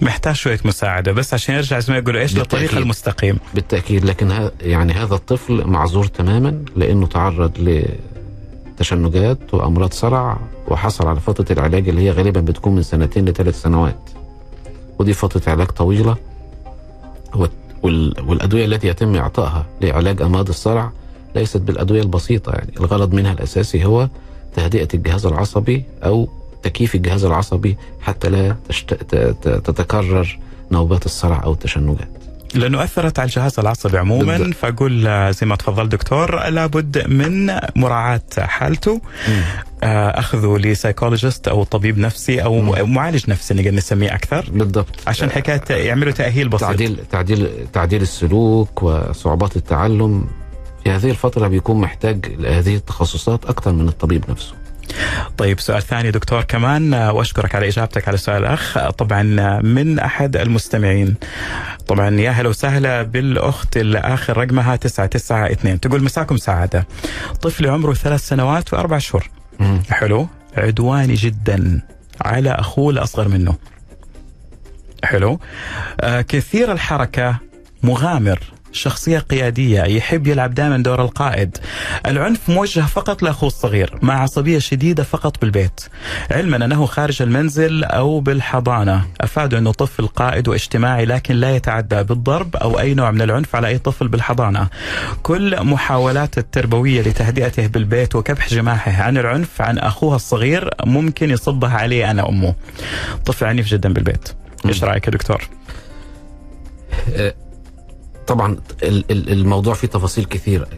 [0.00, 2.74] محتاج شوية مساعدة بس عشان يرجع زي ما يقولوا إيش للطريق.
[2.76, 3.38] المستقيم.
[3.54, 7.52] بالتأكيد لكن ها يعني هذا الطفل معذور تماما لأنه تعرض
[8.82, 10.38] لتشنجات وأمراض صرع
[10.68, 13.98] وحصل على فترة العلاج اللي هي غالبا بتكون من سنتين لثلاث سنوات.
[14.98, 16.16] ودي فترة علاج طويلة
[17.34, 17.50] وال-
[17.82, 20.90] وال- والأدوية التي يتم إعطائها لعلاج أمراض الصرع
[21.34, 22.72] ليست بالأدوية البسيطة يعني.
[22.80, 24.08] الغرض منها الأساسي هو
[24.56, 26.28] تهدئة الجهاز العصبي أو
[26.62, 28.56] تكييف الجهاز العصبي حتى لا
[29.42, 30.38] تتكرر
[30.72, 32.08] نوبات الصرع أو التشنجات.
[32.54, 34.54] لأنه أثرت على الجهاز العصبي عموما بالضبط.
[34.56, 39.00] فاقول آه، زي ما تفضل دكتور لابد من مراعاة حالته.
[39.82, 42.94] آه، اخذه لسايكولوجيست أو طبيب نفسي أو مم.
[42.94, 44.50] معالج نفسي نقدر نسميه أكثر.
[44.52, 44.88] بالضبط.
[45.06, 46.60] عشان حكاية يعملوا تأهيل بسيط.
[46.68, 50.26] تعديل تعديل تعديل السلوك وصعوبات التعلم
[50.84, 54.54] في هذه الفترة بيكون محتاج هذه التخصصات أكثر من الطبيب نفسه.
[55.38, 58.76] طيب سؤال ثاني دكتور كمان آه، وأشكرك على إجابتك على سؤال الأخ.
[58.78, 61.14] آه، طبعا آه، من أحد المستمعين.
[61.86, 66.86] طبعا يا هلا وسهلا بالأخت اللي اخر رقمها 992 تقول مساكم سعادة.
[67.42, 69.30] طفلي عمره ثلاث سنوات وأربع شهور.
[69.90, 70.28] حلو.
[70.56, 71.80] عدواني جدا
[72.20, 73.54] على أخوه الأصغر منه.
[75.04, 75.40] حلو.
[76.00, 77.38] آه كثير الحركة
[77.82, 78.40] مغامر.
[78.72, 81.58] شخصية قيادية يحب يلعب دائما دور القائد.
[82.06, 85.80] العنف موجه فقط لأخوه الصغير مع عصبية شديدة فقط بالبيت.
[86.30, 89.06] علما أنه خارج المنزل أو بالحضانة.
[89.20, 93.68] أفادوا أنه طفل قائد واجتماعي لكن لا يتعدى بالضرب أو أي نوع من العنف على
[93.68, 94.68] أي طفل بالحضانة.
[95.22, 102.10] كل محاولات التربوية لتهدئته بالبيت وكبح جماحه عن العنف عن أخوها الصغير ممكن يصبها عليه
[102.10, 102.54] أنا أمه
[103.26, 104.28] طفل عنيف جدا بالبيت.
[104.66, 105.48] إيش رأيك يا دكتور؟
[108.28, 110.68] طبعا ال- ال- الموضوع فيه تفاصيل كثير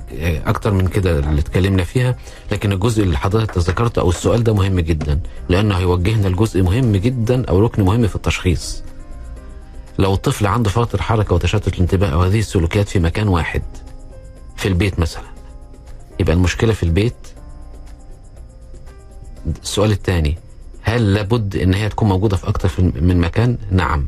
[0.46, 2.16] أكتر من كده اللي اتكلمنا فيها
[2.52, 7.44] لكن الجزء اللي حضرتك ذكرته أو السؤال ده مهم جدا لأنه هيوجهنا لجزء مهم جدا
[7.44, 8.82] أو ركن مهم في التشخيص.
[9.98, 13.62] لو الطفل عنده فرط حركة وتشتت الانتباه أو هذه السلوكيات في مكان واحد
[14.56, 15.22] في البيت مثلا
[16.20, 17.14] يبقى المشكلة في البيت.
[19.62, 20.38] السؤال الثاني
[20.82, 24.06] هل لابد إن هي تكون موجودة في أكتر في- من مكان؟ نعم.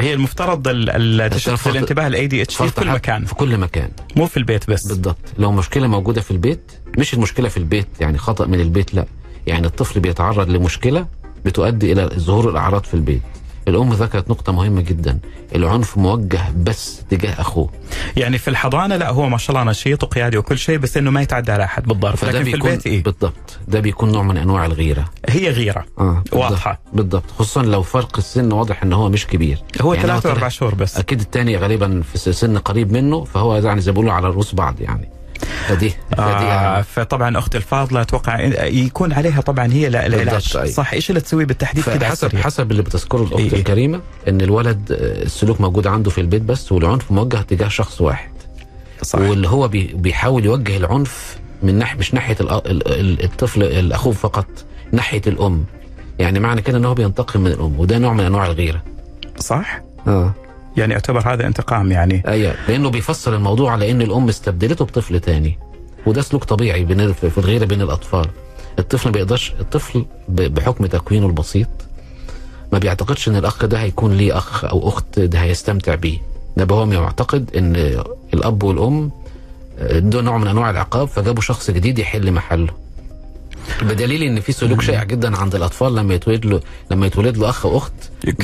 [0.00, 3.24] هي المفترض ال- ال- تشتت فرط- الانتباه ال ADHD في كل مكان.
[3.24, 3.88] في كل مكان.
[4.16, 4.86] مو في البيت بس.
[4.86, 5.16] بالضبط.
[5.38, 9.06] لو مشكلة موجودة في البيت مش المشكلة في البيت يعني خطأ من البيت لا.
[9.46, 11.06] يعني الطفل بيتعرض لمشكلة
[11.44, 13.22] بتؤدي إلى ظهور الأعراض في البيت.
[13.68, 15.18] الأم ذكرت نقطة مهمة جدا.
[15.54, 17.70] العنف موجه بس تجاه أخوه.
[18.16, 21.22] يعني في الحضانة لا هو ما شاء الله نشيط وقيادي وكل شيء بس إنه ما
[21.22, 23.58] يتعدى على أحد بالضرب فده لكن في البيت إيه؟ بالضبط.
[23.68, 25.04] ده بيكون نوع من أنواع الغيرة.
[25.28, 25.84] هي غيرة.
[25.98, 26.34] بالضبط.
[26.34, 26.80] واضحة.
[26.92, 27.30] بالضبط.
[27.30, 29.62] خصوصا لو فرق السن واضح إن هو مش كبير.
[29.80, 30.96] هو يعني ثلاثة وأربع شهور بس.
[30.96, 34.80] أكيد التاني غالبا في سن قريب منه فهو يعني زي ما بيقولوا على رؤوس بعض
[34.80, 35.08] يعني.
[35.68, 36.82] فدي فدي آه يعني.
[36.84, 40.68] فطبعا أختي الفاضلة أتوقع يكون عليها طبعا هي لا- العلاج أي.
[40.72, 43.52] صح إيش اللي تسويه بالتحديد كده السريع؟ حسب اللي بتذكره الاخت إيه.
[43.52, 48.30] الكريمة إن الولد آه، السلوك موجود عنده في البيت بس والعنف موجه تجاه شخص واحد.
[49.02, 54.46] صح واللي هو بي بيحاول يوجه العنف من ناحيه مش ناحية الطفل الأخوه فقط
[54.92, 55.64] ناحية الأم.
[56.18, 58.82] يعني معنى كده إن هو بينتقم من الأم وده نوع من أنواع الغيرة.
[59.38, 60.34] صح؟ آه.
[60.76, 62.22] يعني يعتبر هذا انتقام يعني.
[62.26, 65.58] أيوه لأنه بيفسر الموضوع على إن الأم استبدلته بطفل تاني
[66.06, 68.26] وده سلوك طبيعي بين في الغيرة بين الأطفال.
[68.78, 71.68] الطفل ما بيقدرش الطفل بحكم تكوينه البسيط
[72.72, 76.18] ما بيعتقدش إن الأخ ده هيكون ليه أخ أو أخت ده هيستمتع بيه.
[76.56, 78.02] ده هو معتقد إن
[78.34, 79.10] الأب والأم
[79.78, 82.81] آه، ده نوع من أنواع العقاب فجابوا شخص جديد يحل محله.
[83.82, 87.66] بدليل إن في سلوك شائع جدا عند الأطفال لما يتولد له لما يتولد له أخ
[87.66, 87.92] واخت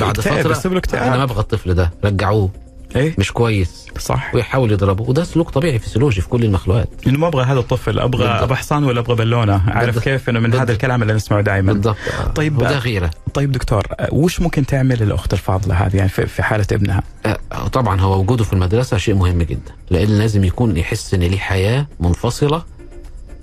[0.00, 0.78] بعد فترة.
[0.94, 2.50] أنا ما أبغى الطفل ده رجعوه.
[2.96, 3.86] إيه؟ مش كويس.
[3.98, 4.34] صح.
[4.34, 5.04] ويحاول يضربه.
[5.08, 6.88] وده سلوك طبيعي فسيولوجي في كل المخلوقات.
[7.06, 8.42] إنه ما أبغى هذا الطفل أبغى بالضبط.
[8.42, 9.62] أبغى حصان ولا أبغى بالونة.
[9.66, 10.04] عارف بالضبط.
[10.04, 10.60] كيف إنه من بالضبط.
[10.62, 11.72] هذا الكلام اللي نسمعه دائما.
[11.72, 11.96] بالضبط.
[12.34, 13.10] طيب وده غيرة.
[13.34, 18.20] طيب دكتور وش ممكن تعمل الأخت الفاضلة هذه يعني في حالة ابنها؟ آه، طبعا هو
[18.20, 22.62] وجوده في المدرسة شيء مهم جدا لأن لازم يكون يحس إن ليه حياة منفصلة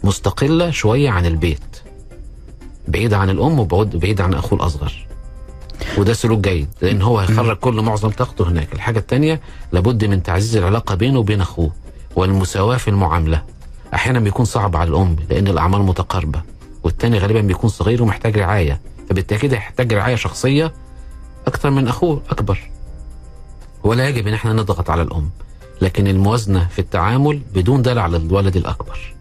[0.06, 1.82] مستقلة شوية عن البيت.
[2.88, 5.08] بعيده عن الأم وبعيد عن أخوه الأصغر.
[5.98, 8.74] وده سلوك جيد لأن هو هيخرج كل معظم طاقته هناك.
[8.74, 9.41] الحاجة الثانية
[9.72, 11.72] لابد من تعزيز العلاقة بينه وبين أخوه
[12.15, 13.44] والمساواة في المعاملة.
[13.94, 16.41] أحيانا بيكون صعب على الأم لأن الأعمار متقاربة
[16.84, 18.82] والتاني غالبا بيكون صغير ومحتاج رعاية.
[19.10, 20.74] فبالتأكيد هيحتاج رعاية شخصية
[21.48, 22.60] أكثر من أخوه أكبر.
[23.84, 25.30] ولا يجب إن إحنا نضغط على الأم
[25.82, 29.15] لكن الموازنة في التعامل بدون دلع على الولد الأكبر.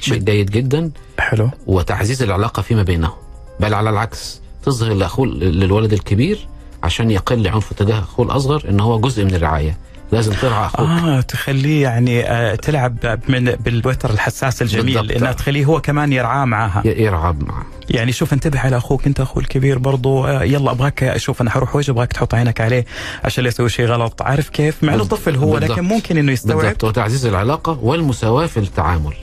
[0.00, 0.90] شيء جيد جدا.
[1.18, 1.50] حلو.
[1.66, 3.12] وتعزيز العلاقة فيما بينهم.
[3.60, 6.48] بل على العكس تظهر لأخوه للولد الكبير
[6.82, 9.78] عشان يقل عنفه تجاه أخوه الأصغر إن هو جزء من الرعاية.
[10.12, 10.80] لازم ترعى أخوك.
[10.88, 15.16] آه تخليه يعني آه تلعب من بالوتر الحساس الجميل بالضبط.
[15.16, 17.66] انها تخليه هو كمان يرعاه معاها ي- يرعى معه.
[17.90, 20.24] يعني شوف انتبه على أخوك أنت أخوه الكبير برضو.
[20.26, 22.84] آه، يلا أبغاك شوف أنا حروح وجه أبغاك تحط عينك عليه
[23.24, 24.22] عشان لا يسوي شيء غلط.
[24.22, 25.04] عارف كيف؟ مع إنه.
[25.04, 25.70] طفل هو بالضبط.
[25.70, 26.58] لكن ممكن إنه يستوعب.
[26.60, 26.84] بالضبط.
[26.84, 29.14] وتعزيز العلاقة والمساواة في التعامل.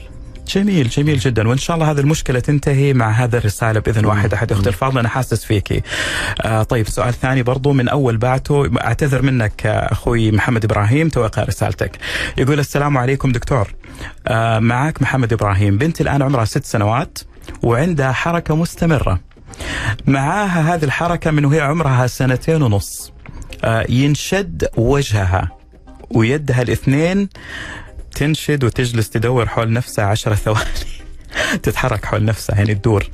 [0.54, 1.48] جميل جميل جدا.
[1.48, 4.34] وإن شاء الله هذه المشكلة تنتهي مع هذه الرسالة بإذن واحد.
[4.34, 5.82] أحد أختي الفاضله أنا حاسس فيكي
[6.42, 8.70] آه طيب سؤال ثاني برضو من أول بعته.
[8.80, 11.98] أعتذر منك آه، أخوي محمد إبراهيم تو اقرا رسالتك.
[12.38, 13.74] يقول السلام عليكم دكتور.
[14.26, 15.78] آه معك محمد إبراهيم.
[15.78, 17.18] بنتي الآن عمرها ست سنوات
[17.62, 19.20] وعندها حركة مستمرة.
[20.06, 23.12] معاها هذه الحركة من وهي عمرها سنتين ونص.
[23.64, 25.50] آه ينشد وجهها
[26.10, 27.28] ويدها الاثنين
[28.14, 30.64] تنشد وتجلس تدور حول نفسها عشرة ثواني.
[31.62, 33.06] تتحرك حول نفسها يعني تدور.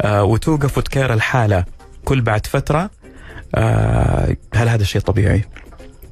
[0.00, 1.64] آه وتوقف وتكير الحالة
[2.04, 2.90] كل بعد فترة.
[3.54, 5.44] آه هل هذا شيء طبيعي؟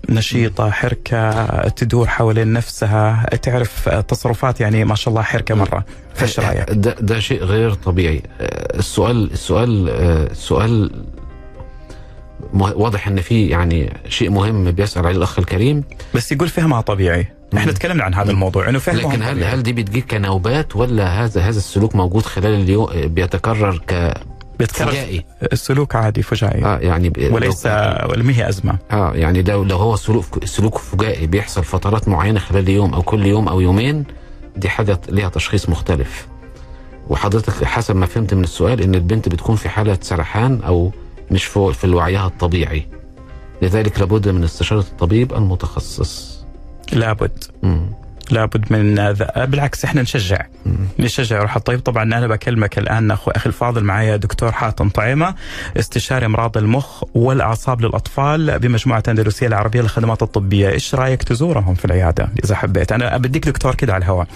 [0.08, 3.26] نشيطة حركة تدور حوالين نفسها.
[3.42, 5.84] تعرف آه، تصرفات يعني ما شاء الله حركة مرة.
[6.14, 8.22] فايش رأيك؟ ده ده شيء غير طبيعي.
[8.40, 11.04] آه، السؤال السؤال آه، السؤال
[12.52, 15.84] واضح إن في يعني شيء مهم بيسأل عليه الأخ الكريم.
[16.14, 17.26] بس يقول فهمها طبيعي.
[17.58, 19.44] إحنا تكلمنا عن هذا الموضوع إنه فهمها لكن هل.
[19.44, 24.14] هل دي بتجيك كنوبات ولا هذا هذا السلوك موجود خلال اليوم بيتكرر ك
[24.66, 26.64] فجائي؟ السلوك عادي فجائي.
[26.64, 27.66] آه يعني وليس
[28.06, 28.78] ولم هي أزمة.
[28.90, 33.26] آه يعني لو لو هو سلوك سلوك فجائي بيحصل فترات معينة خلال يوم أو كل
[33.26, 34.04] يوم أو يومين
[34.56, 36.26] دي حاجة ليها تشخيص مختلف.
[37.08, 40.92] وحضرتك حسب ما فهمت من السؤال إن البنت بتكون في حالة سرحان أو
[41.30, 42.86] مش فوق في وعيها الطبيعي.
[43.62, 46.31] لذلك لابد من استشارة الطبيب المتخصص.
[46.92, 47.44] لابد.
[48.30, 50.46] لابد من ذا بالعكس إحنا نشجع.
[50.98, 51.80] نشجع روح الطيب.
[51.80, 55.34] طبعا أنا بكلمك الآن أخو أخي الفاضل معايا دكتور حاتم طعيمة
[55.76, 60.68] استشاري أمراض المخ والأعصاب للأطفال بمجموعة أندلسية العربية للخدمات الطبية.
[60.70, 64.26] إيش رأيك تزورهم في العيادة إذا حبيت؟ أنا بديك دكتور كده على الهواء.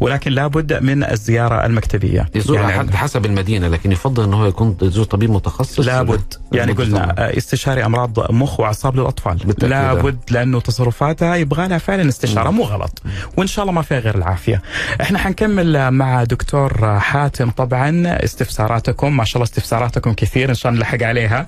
[0.00, 2.28] ولكن لابد من الزيارة المكتبية.
[2.34, 6.34] يزور يعني حسب المدينة لكن يفضل ان هو يكون يزور طبيب متخصص؟ لابد.
[6.52, 6.72] يعني.
[6.72, 9.36] قلنا استشاري أمراض مخ وأعصاب للأطفال.
[9.36, 9.70] بالتأكيد.
[9.70, 12.50] لابد لأنه تصرفاتها يبغى لها فعلا استشارة.
[12.50, 13.02] مو غلط.
[13.36, 14.62] وإن شاء الله ما فيها غير العافية.
[15.00, 17.50] إحنا حنكمل مع دكتور حاتم.
[17.50, 21.46] طبعا استفساراتكم ما شاء الله استفساراتكم كثير إن شاء الله نلحق عليها.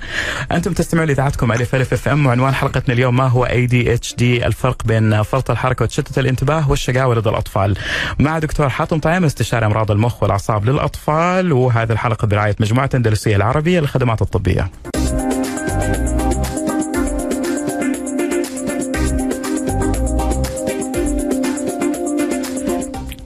[0.53, 5.51] أنتم تستمعون لإذاعتكم ألف ألف FM وعنوان حلقتنا اليوم ما هو ADHD الفرق بين فرط
[5.51, 7.77] الحركة وتشتت الانتباه والشقاوة لدى الأطفال.
[8.19, 13.81] مع دكتور حاتم طعيم استشاري أمراض المخ والأعصاب للأطفال وهذه الحلقة برعاية مجموعة أندلسية العربية
[13.81, 14.71] للخدمات الطبية.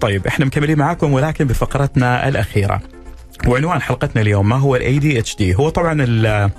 [0.04, 2.82] طيب إحنا مكملين معاكم ولكن بفقرتنا الأخيرة.
[3.46, 6.50] وعنوان حلقتنا اليوم ما هو ال ADHD هو طبعا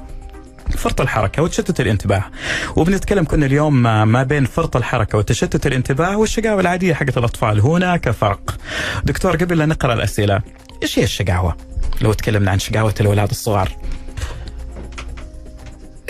[0.77, 2.23] فرط الحركة وتشتت الانتباه.
[2.75, 7.59] وبنتكلم كنا اليوم ما بين فرط الحركة وتشتت الانتباه والشقاوة العادية حقت الأطفال.
[7.59, 8.57] هناك فرق
[9.03, 10.41] دكتور قبل لا نقرأ الأسئلة
[10.83, 11.57] إيش هي الشقاوة؟
[12.01, 13.71] لو تكلمنا عن شقاوة الأولاد الصغار.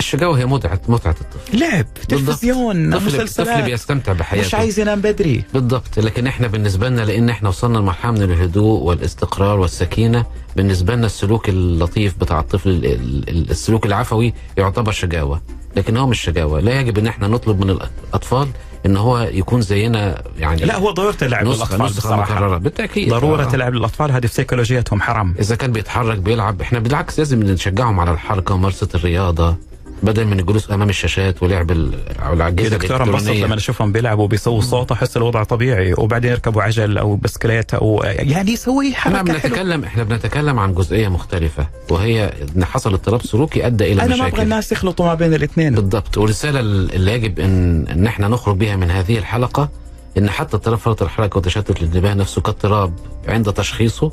[0.06, 1.60] الشقاوة هي متعه متعة الطفل.
[1.60, 3.64] لعب تلفزيون مسلسلات.
[3.64, 4.48] بيستمتع بحياته.
[4.48, 5.44] مش عايز ينام بدري.
[5.54, 6.00] بالضبط.
[6.00, 11.50] لكن إحنا بالنسبة لنا لأن إحنا وصلنا لمرحلة من الهدوء والاستقرار والسكينة بالنسبة لنا السلوك
[11.50, 12.86] اللطيف بتاع الطفل ال-
[13.30, 15.42] ال- السلوك العفوي يعتبر شجاوه
[15.76, 18.48] لكن هو مش شجاوه لا يجب إن إحنا نطلب من الأطفال
[18.86, 22.58] إن هو يكون زينا يعني لا هو ضرورة اللعب للاطفال نسخة مكررة.
[22.58, 23.10] بالتأكيد.
[23.10, 23.54] ضرورة آه.
[23.54, 25.36] اللعب للاطفال هذه في سيكولوجيتهم حرام.
[25.40, 26.62] إذا كان بيتحرك بيلعب.
[26.62, 29.58] إحنا بالعكس لازم نشجعهم على الحركة وممارسة الرياضة.
[30.06, 34.62] بدل من الجلوس أمام الشاشات ولعب ال- أو يا دكتور انبسط لما اشوفهم بيلعبوا بيسووا
[34.62, 39.44] صوت أحس الوضع طبيعي وبعدين يركبوا عجل أو بسكليت أو يعني يسوي إحنا حركة حلوة.
[39.50, 44.16] بنتكلم إحنا بنتكلم عن جزئية مختلفة وهي إن حصل اضطراب سلوكي أدى إلى أنا ما
[44.16, 44.28] مشاكل.
[44.32, 45.76] أبغى الناس يخلطوا ما بين الاثنين.
[45.76, 46.18] بالضبط.
[46.18, 49.70] والرسالة اللي يجب ان إن إحنا نخرج بها من هذه الحلقة
[50.18, 52.94] إن حتى اضطراب فرط الحركة وتشتت الانتباه نفسه كاضطراب
[53.28, 54.12] عند تشخيصه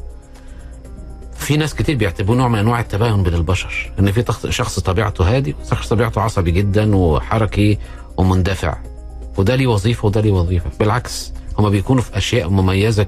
[1.42, 5.54] في ناس كتير بيعتبروه نوع من انواع التباين بين البشر ان في شخص طبيعته هادي
[5.66, 7.78] وشخص طبيعته عصبي جدا وحركي
[8.16, 8.76] ومندفع
[9.38, 13.06] وده ليه وظيفه وده ليه وظيفه بالعكس هما بيكونوا في اشياء مميزه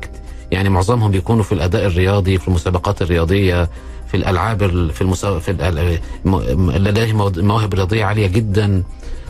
[0.50, 3.68] يعني معظمهم بيكونوا في الاداء الرياضي في المسابقات الرياضيه
[4.08, 5.38] في الالعاب ال- في المسا...
[5.38, 8.82] في ال- م- اللي لديه مو- مواهب رياضيه عاليه جدا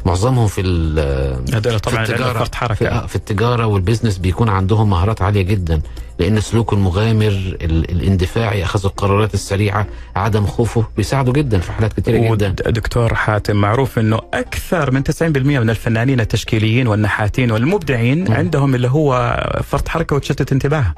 [0.06, 5.22] معظمهم في ال- طبعا في فرط حركه في, آه، في التجارة والبزنس بيكون عندهم مهارات
[5.22, 5.80] عالية جدا
[6.18, 9.86] لأن سلوكه المغامر ال- الاندفاعي أخذ القرارات السريعة
[10.16, 12.54] عدم خوفه بيساعده جدا في حالات كتيرة جدا.
[12.66, 19.36] ودكتور حاتم معروف إنه أكثر من 90% من الفنانين التشكيليين والنحاتين والمبدعين عندهم اللي هو
[19.64, 20.94] فرط حركة وتشتت انتباه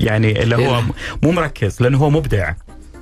[0.00, 0.82] يعني اللي هو إيه.
[1.22, 2.52] مو مركز لأنه هو مبدع.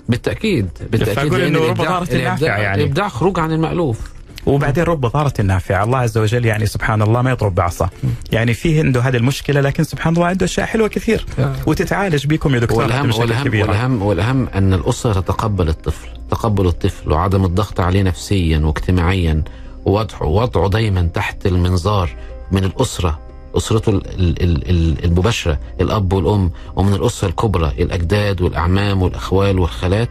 [0.09, 1.15] بالتأكيد بالتأكيد.
[1.15, 2.83] فأقول لأن إنه رب الإبداع- ضارة الإبداع- النافع يعني.
[2.83, 4.01] الإبداع خروج عن المألوف.
[4.47, 5.85] وبعدين رب ضارة نافعة.
[5.85, 7.89] الله عز وجل يعني سبحان الله ما يضرب بعصا.
[8.33, 11.27] يعني فيه عنده هذه المشكلة لكن سبحان الله عنده أشياء حلوة كثير.
[11.67, 12.83] وتتعالج بكم يا دكتور.
[12.83, 18.59] والأهم والأهم كبيرة والأهم والأهم أن الأسرة تتقبل الطفل تقبل الطفل وعدم الضغط عليه نفسيا
[18.59, 19.43] واجتماعيا.
[19.85, 22.11] ووضعه وضعه دايما تحت المنظار
[22.53, 23.19] من الأسرة
[23.57, 30.09] أسرته ال- ال- ال- ال- المباشرة الأب والأم ومن الأسرة الكبرى الأجداد والأعمام والأخوال والخالات.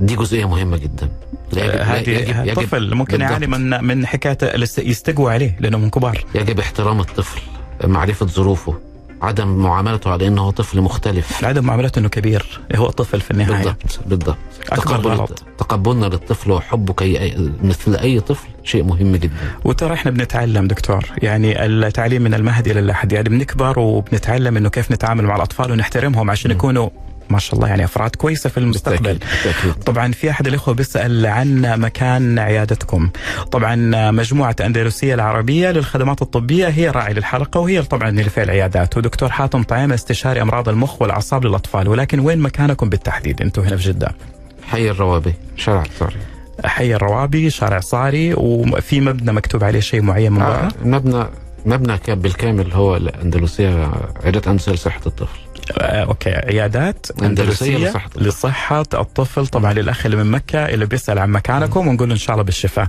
[0.00, 1.08] دي جزئية مهمة جدا.
[1.56, 3.30] هذه الطفل ممكن بالضبط.
[3.30, 6.24] يعاني من من حكاية الاست- يستقوا عليه لأنه من كبار.
[6.34, 7.40] يجب احترام الطفل
[7.84, 8.74] معرفة ظروفه
[9.22, 11.44] عدم معاملته على إنه طفل مختلف.
[11.44, 13.56] عدم معاملته إنه كبير هو طفل في النهاية.
[13.56, 14.36] بالضبط بالضبط.
[14.66, 15.26] تقبل.
[15.58, 19.34] تقبلنا للطفل وحبه كي مثل أي طفل شيء مهم جدا.
[19.64, 23.12] وترى إحنا بنتعلم دكتور يعني التعليم من المهد إلى اللحد.
[23.12, 26.88] يعني بنكبر وبنتعلم إنه كيف نتعامل مع الأطفال ونحترمهم عشان يكونوا
[27.30, 28.96] ما شاء الله يعني أفراد كويسة في المستقبل.
[28.96, 29.44] بالتأكيد.
[29.44, 29.84] بالتأكيد.
[29.84, 33.10] طبعا في أحد الإخوة بيسأل عن مكان عيادتكم.
[33.52, 39.28] طبعا مجموعة أندلسية العربية للخدمات الطبية هي راعي للحلقة وهي طبعا اللي في العيادات ودكتور
[39.28, 41.88] حاتم طعيمه استشاري أمراض المخ والأعصاب للأطفال.
[41.88, 44.14] ولكن وين مكانكم بالتحديد؟ أنتم هنا في جدة.
[44.62, 46.16] حي الروابي شارع الثوري
[46.64, 51.24] حي الروابي شارع صاري وفي مبنى مكتوب عليه شيء معين من برا آه مبنى
[51.66, 53.90] مبنى بالكامل هو الأندلسية
[54.22, 55.38] عيادات اندلسيه لصحه الطفل.
[55.80, 58.28] أوكي عيادات أندلسية أندلسية لصحة الطفل.
[58.28, 62.32] لصحة الطفل طبعا للأخ اللي من مكة اللي بيسأل عن مكانكم ونقول له إن شاء
[62.34, 62.86] الله بالشفاء.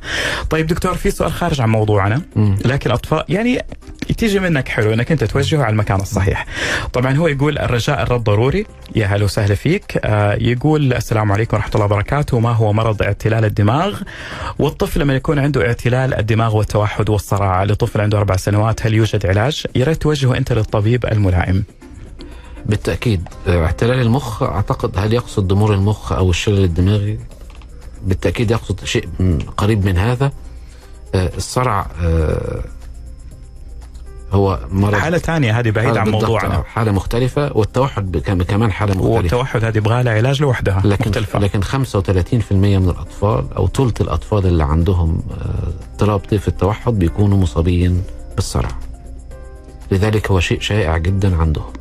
[0.49, 2.57] طيب دكتور في سؤال خارج عن موضوعنا مم.
[2.65, 3.65] لكن اطفال يعني
[4.17, 6.45] تيجي منك حلو إنك أنت توجهه على المكان الصحيح.
[6.93, 8.65] طبعا هو يقول الرجاء الرد ضروري
[8.95, 13.45] يا هلا وسهلا فيك آه يقول السلام عليكم ورحمة الله وبركاته ما هو مرض اعتلال
[13.45, 14.01] الدماغ
[14.59, 19.63] والطفل لما يكون عنده اعتلال الدماغ والتوحد والصراع لطفل عنده أربع سنوات هل يوجد علاج؟
[19.75, 21.63] يا ريت توجهه أنت للطبيب الملائم.
[22.65, 27.19] بالتأكيد احتلال المخ أعتقد هل يقصد ضمور المخ أو الشلل الدماغي؟
[28.03, 29.09] بالتأكيد يقصد شيء
[29.57, 30.31] قريب من هذا.
[31.15, 32.63] آه، الصرع آه،
[34.31, 36.55] هو مرض حالة ثانية هذه بعيدة عن موضوعنا.
[36.55, 39.15] آه، حالة مختلفة والتوحد كمان حالة مختلفة.
[39.15, 41.39] والتوحد هذه يبغى لها علاج لوحدها لكن مختلفة.
[41.39, 45.21] لكن 35% من الأطفال أو ثلث الأطفال اللي عندهم
[45.93, 48.03] اضطراب طيف التوحد بيكونوا مصابين
[48.35, 48.69] بالصرع.
[49.91, 51.73] لذلك هو شيء شائع جدا عندهم.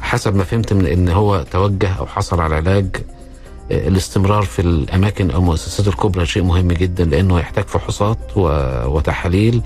[0.00, 2.86] حسب ما فهمت من إن هو توجه أو حصل على علاج
[3.72, 8.18] آه، الاستمرار في الأماكن أو المؤسسات الكبرى شيء مهم جدا لأنه يحتاج فحوصات
[8.86, 9.62] وتحاليل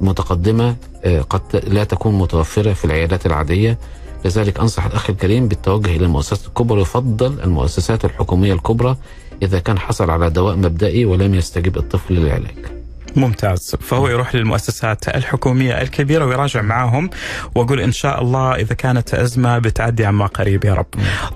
[0.00, 3.78] متقدمة آه، قد لا تكون متوفرة في العيادات العادية
[4.24, 8.96] لذلك أنصح الأخ الكريم بالتوجه إلى المؤسسات الكبرى ويفضل المؤسسات الحكومية الكبرى
[9.42, 12.81] إذا كان حصل على دواء مبدئي ولم يستجب الطفل للعلاج.
[13.16, 13.76] ممتاز.
[13.80, 17.10] فهو يروح للمؤسسات الحكومية الكبيرة ويراجع معاهم
[17.54, 20.86] وأقول إن شاء الله إذا كانت أزمة بتعدي عما قريب يا رب.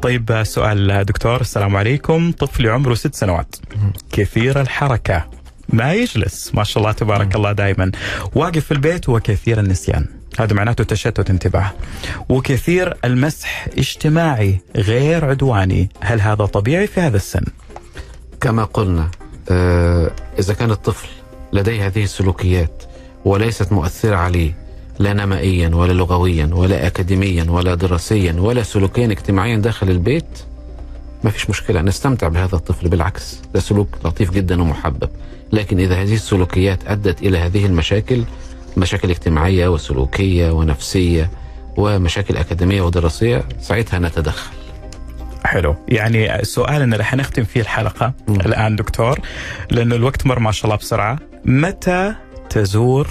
[0.03, 2.33] طيب سؤال دكتور السلام عليكم.
[2.33, 3.57] طفلي عمره ست سنوات.
[4.13, 5.25] كثير الحركة.
[5.69, 6.55] ما يجلس.
[6.55, 7.93] ما شاء الله تبارك الله دائما
[8.35, 10.07] واقف في البيت وكثير النسيان.
[10.39, 11.73] هذا معناته تشتت انتباه.
[12.29, 15.89] وكثير المسح اجتماعي غير عدواني.
[16.01, 17.45] هل هذا طبيعي في هذا السن؟
[18.41, 19.11] كما قلنا
[19.51, 21.09] آه، إذا كان الطفل
[21.53, 22.83] لديه هذه السلوكيات
[23.25, 24.53] وليست مؤثرة عليه
[24.99, 30.39] لا نمائيا ولا لغويا ولا اكاديميا ولا دراسيا ولا سلوكيا اجتماعيا داخل البيت.
[31.25, 35.09] ما فيش مشكلة نستمتع بهذا الطفل بالعكس ده سلوك لطيف جدا ومحبب.
[35.53, 38.25] لكن إذا هذه السلوكيات أدت إلى هذه المشاكل
[38.77, 41.31] مشاكل اجتماعية وسلوكية ونفسية
[41.77, 44.53] ومشاكل أكاديمية ودراسية ساعتها نتدخل.
[45.45, 45.77] حلو.
[45.89, 48.41] يعني سؤالنا اللي حنختم فيه الحلقة مم.
[48.41, 49.21] الآن دكتور
[49.71, 51.19] لأنه الوقت مر ما شاء الله بسرعة.
[51.47, 52.15] متى
[52.51, 53.09] تزور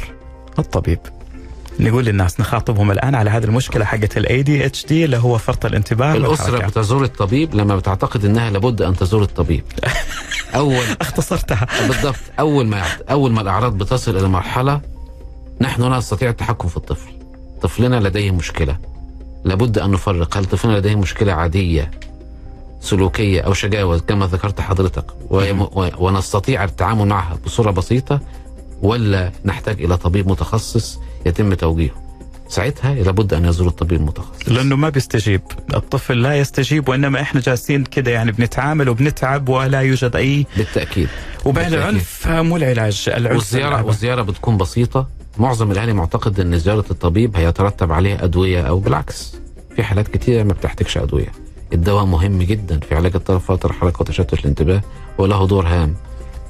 [0.60, 1.00] الطبيب
[1.80, 6.14] نقول للناس نخاطبهم الآن على هذه المشكلة حقت ال ADH D اللي هو فرط الانتباه
[6.14, 6.68] والحركة.
[6.68, 9.64] بتزور الطبيب لما بتعتقد إنها لابد أن تزور الطبيب.
[10.56, 14.82] أول اختصرتها بالضبط أول ما أول ما الأعراض بتصل إلى مرحلة
[15.62, 17.12] نحن لا نستطيع التحكم في الطفل.
[17.62, 18.78] طفلنا لديه مشكلة.
[19.46, 21.92] لابد أن نفرق هل طفلنا لديه مشكلة عادية
[22.86, 28.20] سلوكية أو شجاوة كما ذكرت حضرتك و- ونستطيع التعامل معها بصورة بسيطة
[28.82, 31.92] ولا نحتاج إلى طبيب متخصص يتم توجيهه.
[32.50, 34.50] ساعتها لابد أن يزور الطبيب المتخصص.
[34.50, 35.42] لأنه ما بيستجيب
[35.76, 41.08] الطفل لا يستجيب وإنما إحنا جالسين كده يعني بنتعامل وبنتعب ولا يوجد أي بالتأكيد.
[41.46, 41.74] وبين بالتأكيد.
[41.80, 43.86] العنف مو العلاج العنف والزيارة الأبد.
[43.88, 45.08] والزيارة بتكون بسيطة
[45.38, 49.36] معظم الأهالي معتقد أن زيارة الطبيب هيترتب عليها أدوية أو بالعكس
[49.76, 51.32] في حالات كتيرة ما بتحتاجش أدوية
[51.74, 54.82] الدواء مهم جدا في علاج اضطراب فترة الحركة وتشتت الانتباه
[55.18, 55.96] وله دور هام.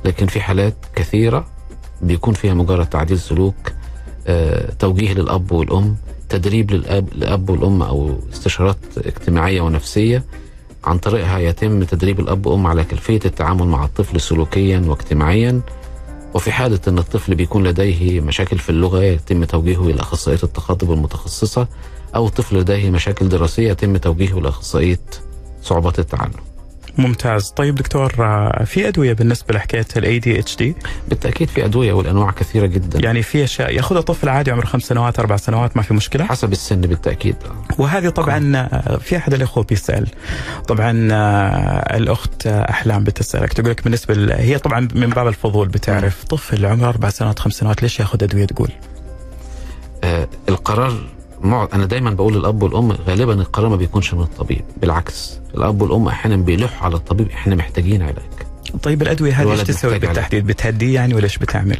[0.05, 1.45] لكن في حالات كثيرة
[2.01, 3.55] بيكون فيها مجرد تعديل سلوك
[4.27, 5.95] آه، توجيه للأب والأم
[6.29, 10.23] تدريب للأب الأب والأم أو استشارات اجتماعية ونفسية
[10.83, 15.61] عن طريقها يتم تدريب الأب والأم على كيفية التعامل مع الطفل سلوكيا واجتماعيا.
[16.33, 21.67] وفي حالة أن الطفل بيكون لديه مشاكل في اللغة يتم توجيهه إلى أخصائية التخاطب المتخصصة.
[22.15, 24.99] أو الطفل لديه مشاكل دراسية يتم توجيهه إلى أخصائية
[25.61, 26.31] صعوبات التعلم.
[26.97, 27.49] ممتاز.
[27.49, 28.09] طيب دكتور
[28.65, 30.75] في أدوية بالنسبة لحكاية ال ADHD
[31.07, 32.99] بالتأكيد في أدوية والأنواع كثيرة جدا.
[32.99, 36.51] يعني في أشياء ياخذها طفل عادي عمره خمس سنوات أربع سنوات ما في مشكلة؟ حسب
[36.51, 37.35] السن بالتأكيد.
[37.77, 40.07] وهذه طبعا في أحد الأخوة بيسأل.
[40.67, 40.91] طبعا
[41.97, 44.35] الأخت أحلام بتسألك تقول لك بالنسبة.
[44.35, 48.45] هي طبعا من باب الفضول بتعرف طفل عمره أربع سنوات خمس سنوات ليش ياخذ أدوية
[48.45, 48.69] تقول؟
[50.03, 51.14] آه القرار
[51.53, 55.39] أنا دايما بقول للأب والأم غالبا القرار ما بيكونش من الطبيب بالعكس.
[55.57, 58.15] الأب والأم أحيانا بيلحوا على الطبيب إحنا محتاجين علاج.
[58.83, 59.99] طيب الأدوية هذه إيش تسوي.
[59.99, 61.77] بالتحديد بتهديه يعني ولا إيش بتعمل؟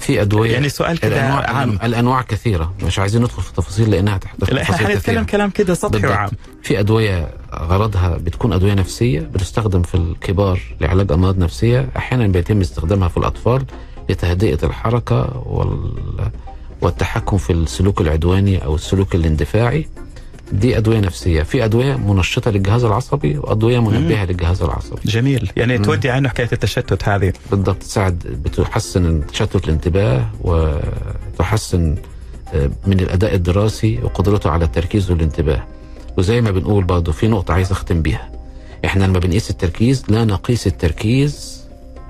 [0.00, 0.52] في أدوية.
[0.52, 1.78] يعني سؤال كده الأنواع, عام.
[1.82, 2.74] الأنواع كثيرة.
[2.82, 5.22] مش عايزين ندخل في تفاصيل لأنها تحتاج لا إحنا كثيرة.
[5.22, 6.06] كلام كده سطحي.
[6.06, 6.30] وعام.
[6.62, 11.88] في أدوية غرضها بتكون أدوية نفسية بتستخدم في الكبار لعلاج أمراض نفسية.
[11.96, 13.64] أحيانا بيتم استخدامها في الأطفال
[14.08, 15.92] لتهدئة الحركة وال...
[16.82, 19.88] والتحكم في السلوك العدواني أو السلوك الاندفاعي
[20.52, 21.42] دي أدوية نفسية.
[21.42, 25.00] في أدوية منشطة للجهاز العصبي وأدوية منبهة للجهاز العصبي.
[25.04, 25.50] جميل.
[25.56, 25.84] يعني مم.
[25.84, 27.32] تودي عنه حكاية التشتت هذه.
[27.50, 27.76] بالضبط.
[27.76, 31.96] تساعد بتحسن تشتت الانتباه وتحسن
[32.54, 35.64] آه، من الأداء الدراسي وقدرته على التركيز والانتباه.
[36.18, 38.30] وزي ما بنقول برضه في نقطة عايز أختم بيها.
[38.84, 41.60] إحنا لما بنقيس التركيز لا نقيس التركيز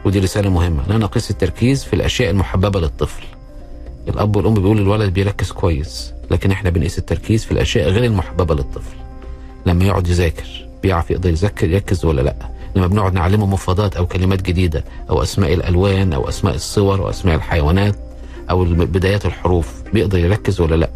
[0.04, 3.22] ودي رسالة مهمة لا نقيس التركيز في الأشياء المحببة للطفل.
[4.08, 8.96] الاب والام بيقولوا الولد بيركز كويس لكن إحنا بنقيس التركيز في الأشياء غير المحببة للطفل.
[9.66, 12.36] لما يقعد يذاكر بيعرف يقدر يذاكر يركز ولا لأ؟
[12.76, 17.34] لما بنقعد نعلمه مفردات أو كلمات جديدة أو أسماء الألوان أو أسماء الصور أو أسماء
[17.34, 17.96] الحيوانات
[18.50, 20.90] أو بدايات الحروف بيقدر يركز ولا لأ؟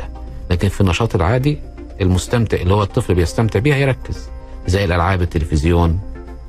[0.50, 1.58] لكن في النشاط العادي
[2.00, 4.28] المستمتع اللي هو الطفل بيستمتع بيها يركز
[4.66, 6.00] زي الألعاب التلفزيون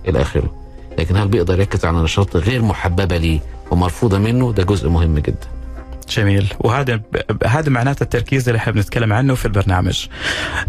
[0.08, 0.54] إلى آخره.
[1.00, 3.40] لكن هل بيقدر يركز على نشاط غير محببة ليه
[3.72, 5.48] ومرفوضة منه؟ ده جزء مهم جدا.
[6.10, 7.02] جميل وهذا
[7.46, 10.06] هذا معناته التركيز اللي إحنا بنتكلم عنه في البرنامج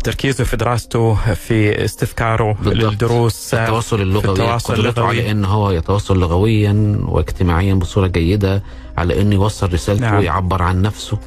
[0.04, 2.92] تركيزه في دراسته في استذكاره بالضبط.
[2.92, 5.06] للدروس التواصل اللغوي التواصل اللغوي.
[5.06, 8.62] على إن هو يتواصل لغويا واجتماعيا بصورة جيدة
[8.96, 10.18] على إنه يوصل رسالته نعم.
[10.18, 11.18] ويعبر عن نفسه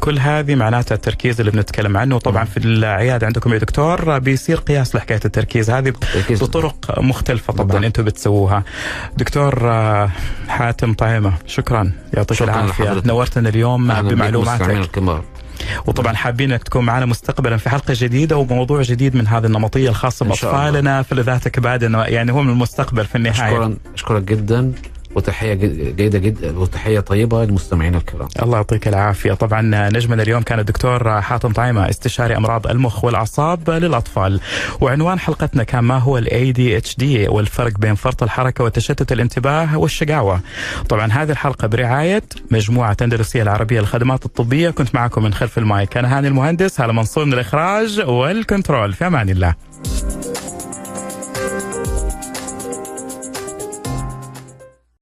[0.00, 2.18] كل هذه معناتها التركيز اللي بنتكلم عنه.
[2.18, 5.70] طبعا في العيادة عندكم يا دكتور بيصير قياس لحكاية التركيز.
[5.70, 5.92] هذه
[6.30, 7.86] بطرق مختلفة طبعا.
[7.86, 8.64] أنتم بتسووها.
[9.16, 10.10] دكتور آه،
[10.48, 11.92] حاتم طعيمة شكرا.
[12.14, 13.06] يعطيك شكراً لحضرتك.
[13.06, 14.90] نورتنا اليوم بمعلوماتك.
[15.86, 19.46] وطبعا حابين انك تكون معنا مستقبلا في حلقة جديدة وموضوع جديد من هذه
[20.34, 20.62] شاء الله.
[20.62, 23.52] بأطفالنا فلذاتك بعد يعني هو من المستقبل في النهاية.
[23.52, 23.76] اشكرا.
[23.94, 24.72] أشكرك جدا.
[25.14, 25.54] وتحية
[25.96, 28.28] جيدة جدا وتحية طيبة لمستمعينا الكرام.
[28.42, 29.32] الله يعطيك العافية.
[29.32, 34.40] طبعا نجمنا اليوم كان الدكتور حاتم طعيمة استشاري أمراض المخ والأعصاب للأطفال.
[34.80, 40.40] وعنوان حلقتنا كان ما هو ال ADHD والفرق بين فرط الحركة وتشتت الانتباه والشقاوة.
[40.88, 44.70] طبعا هذه الحلقة برعاية مجموعة أندلسية العربية للخدمات الطبية.
[44.70, 45.96] كنت معكم من خلف المايك.
[45.96, 48.92] أنا هاني المهندس هلا منصور من الإخراج وال control.
[48.92, 49.54] في أمان الله.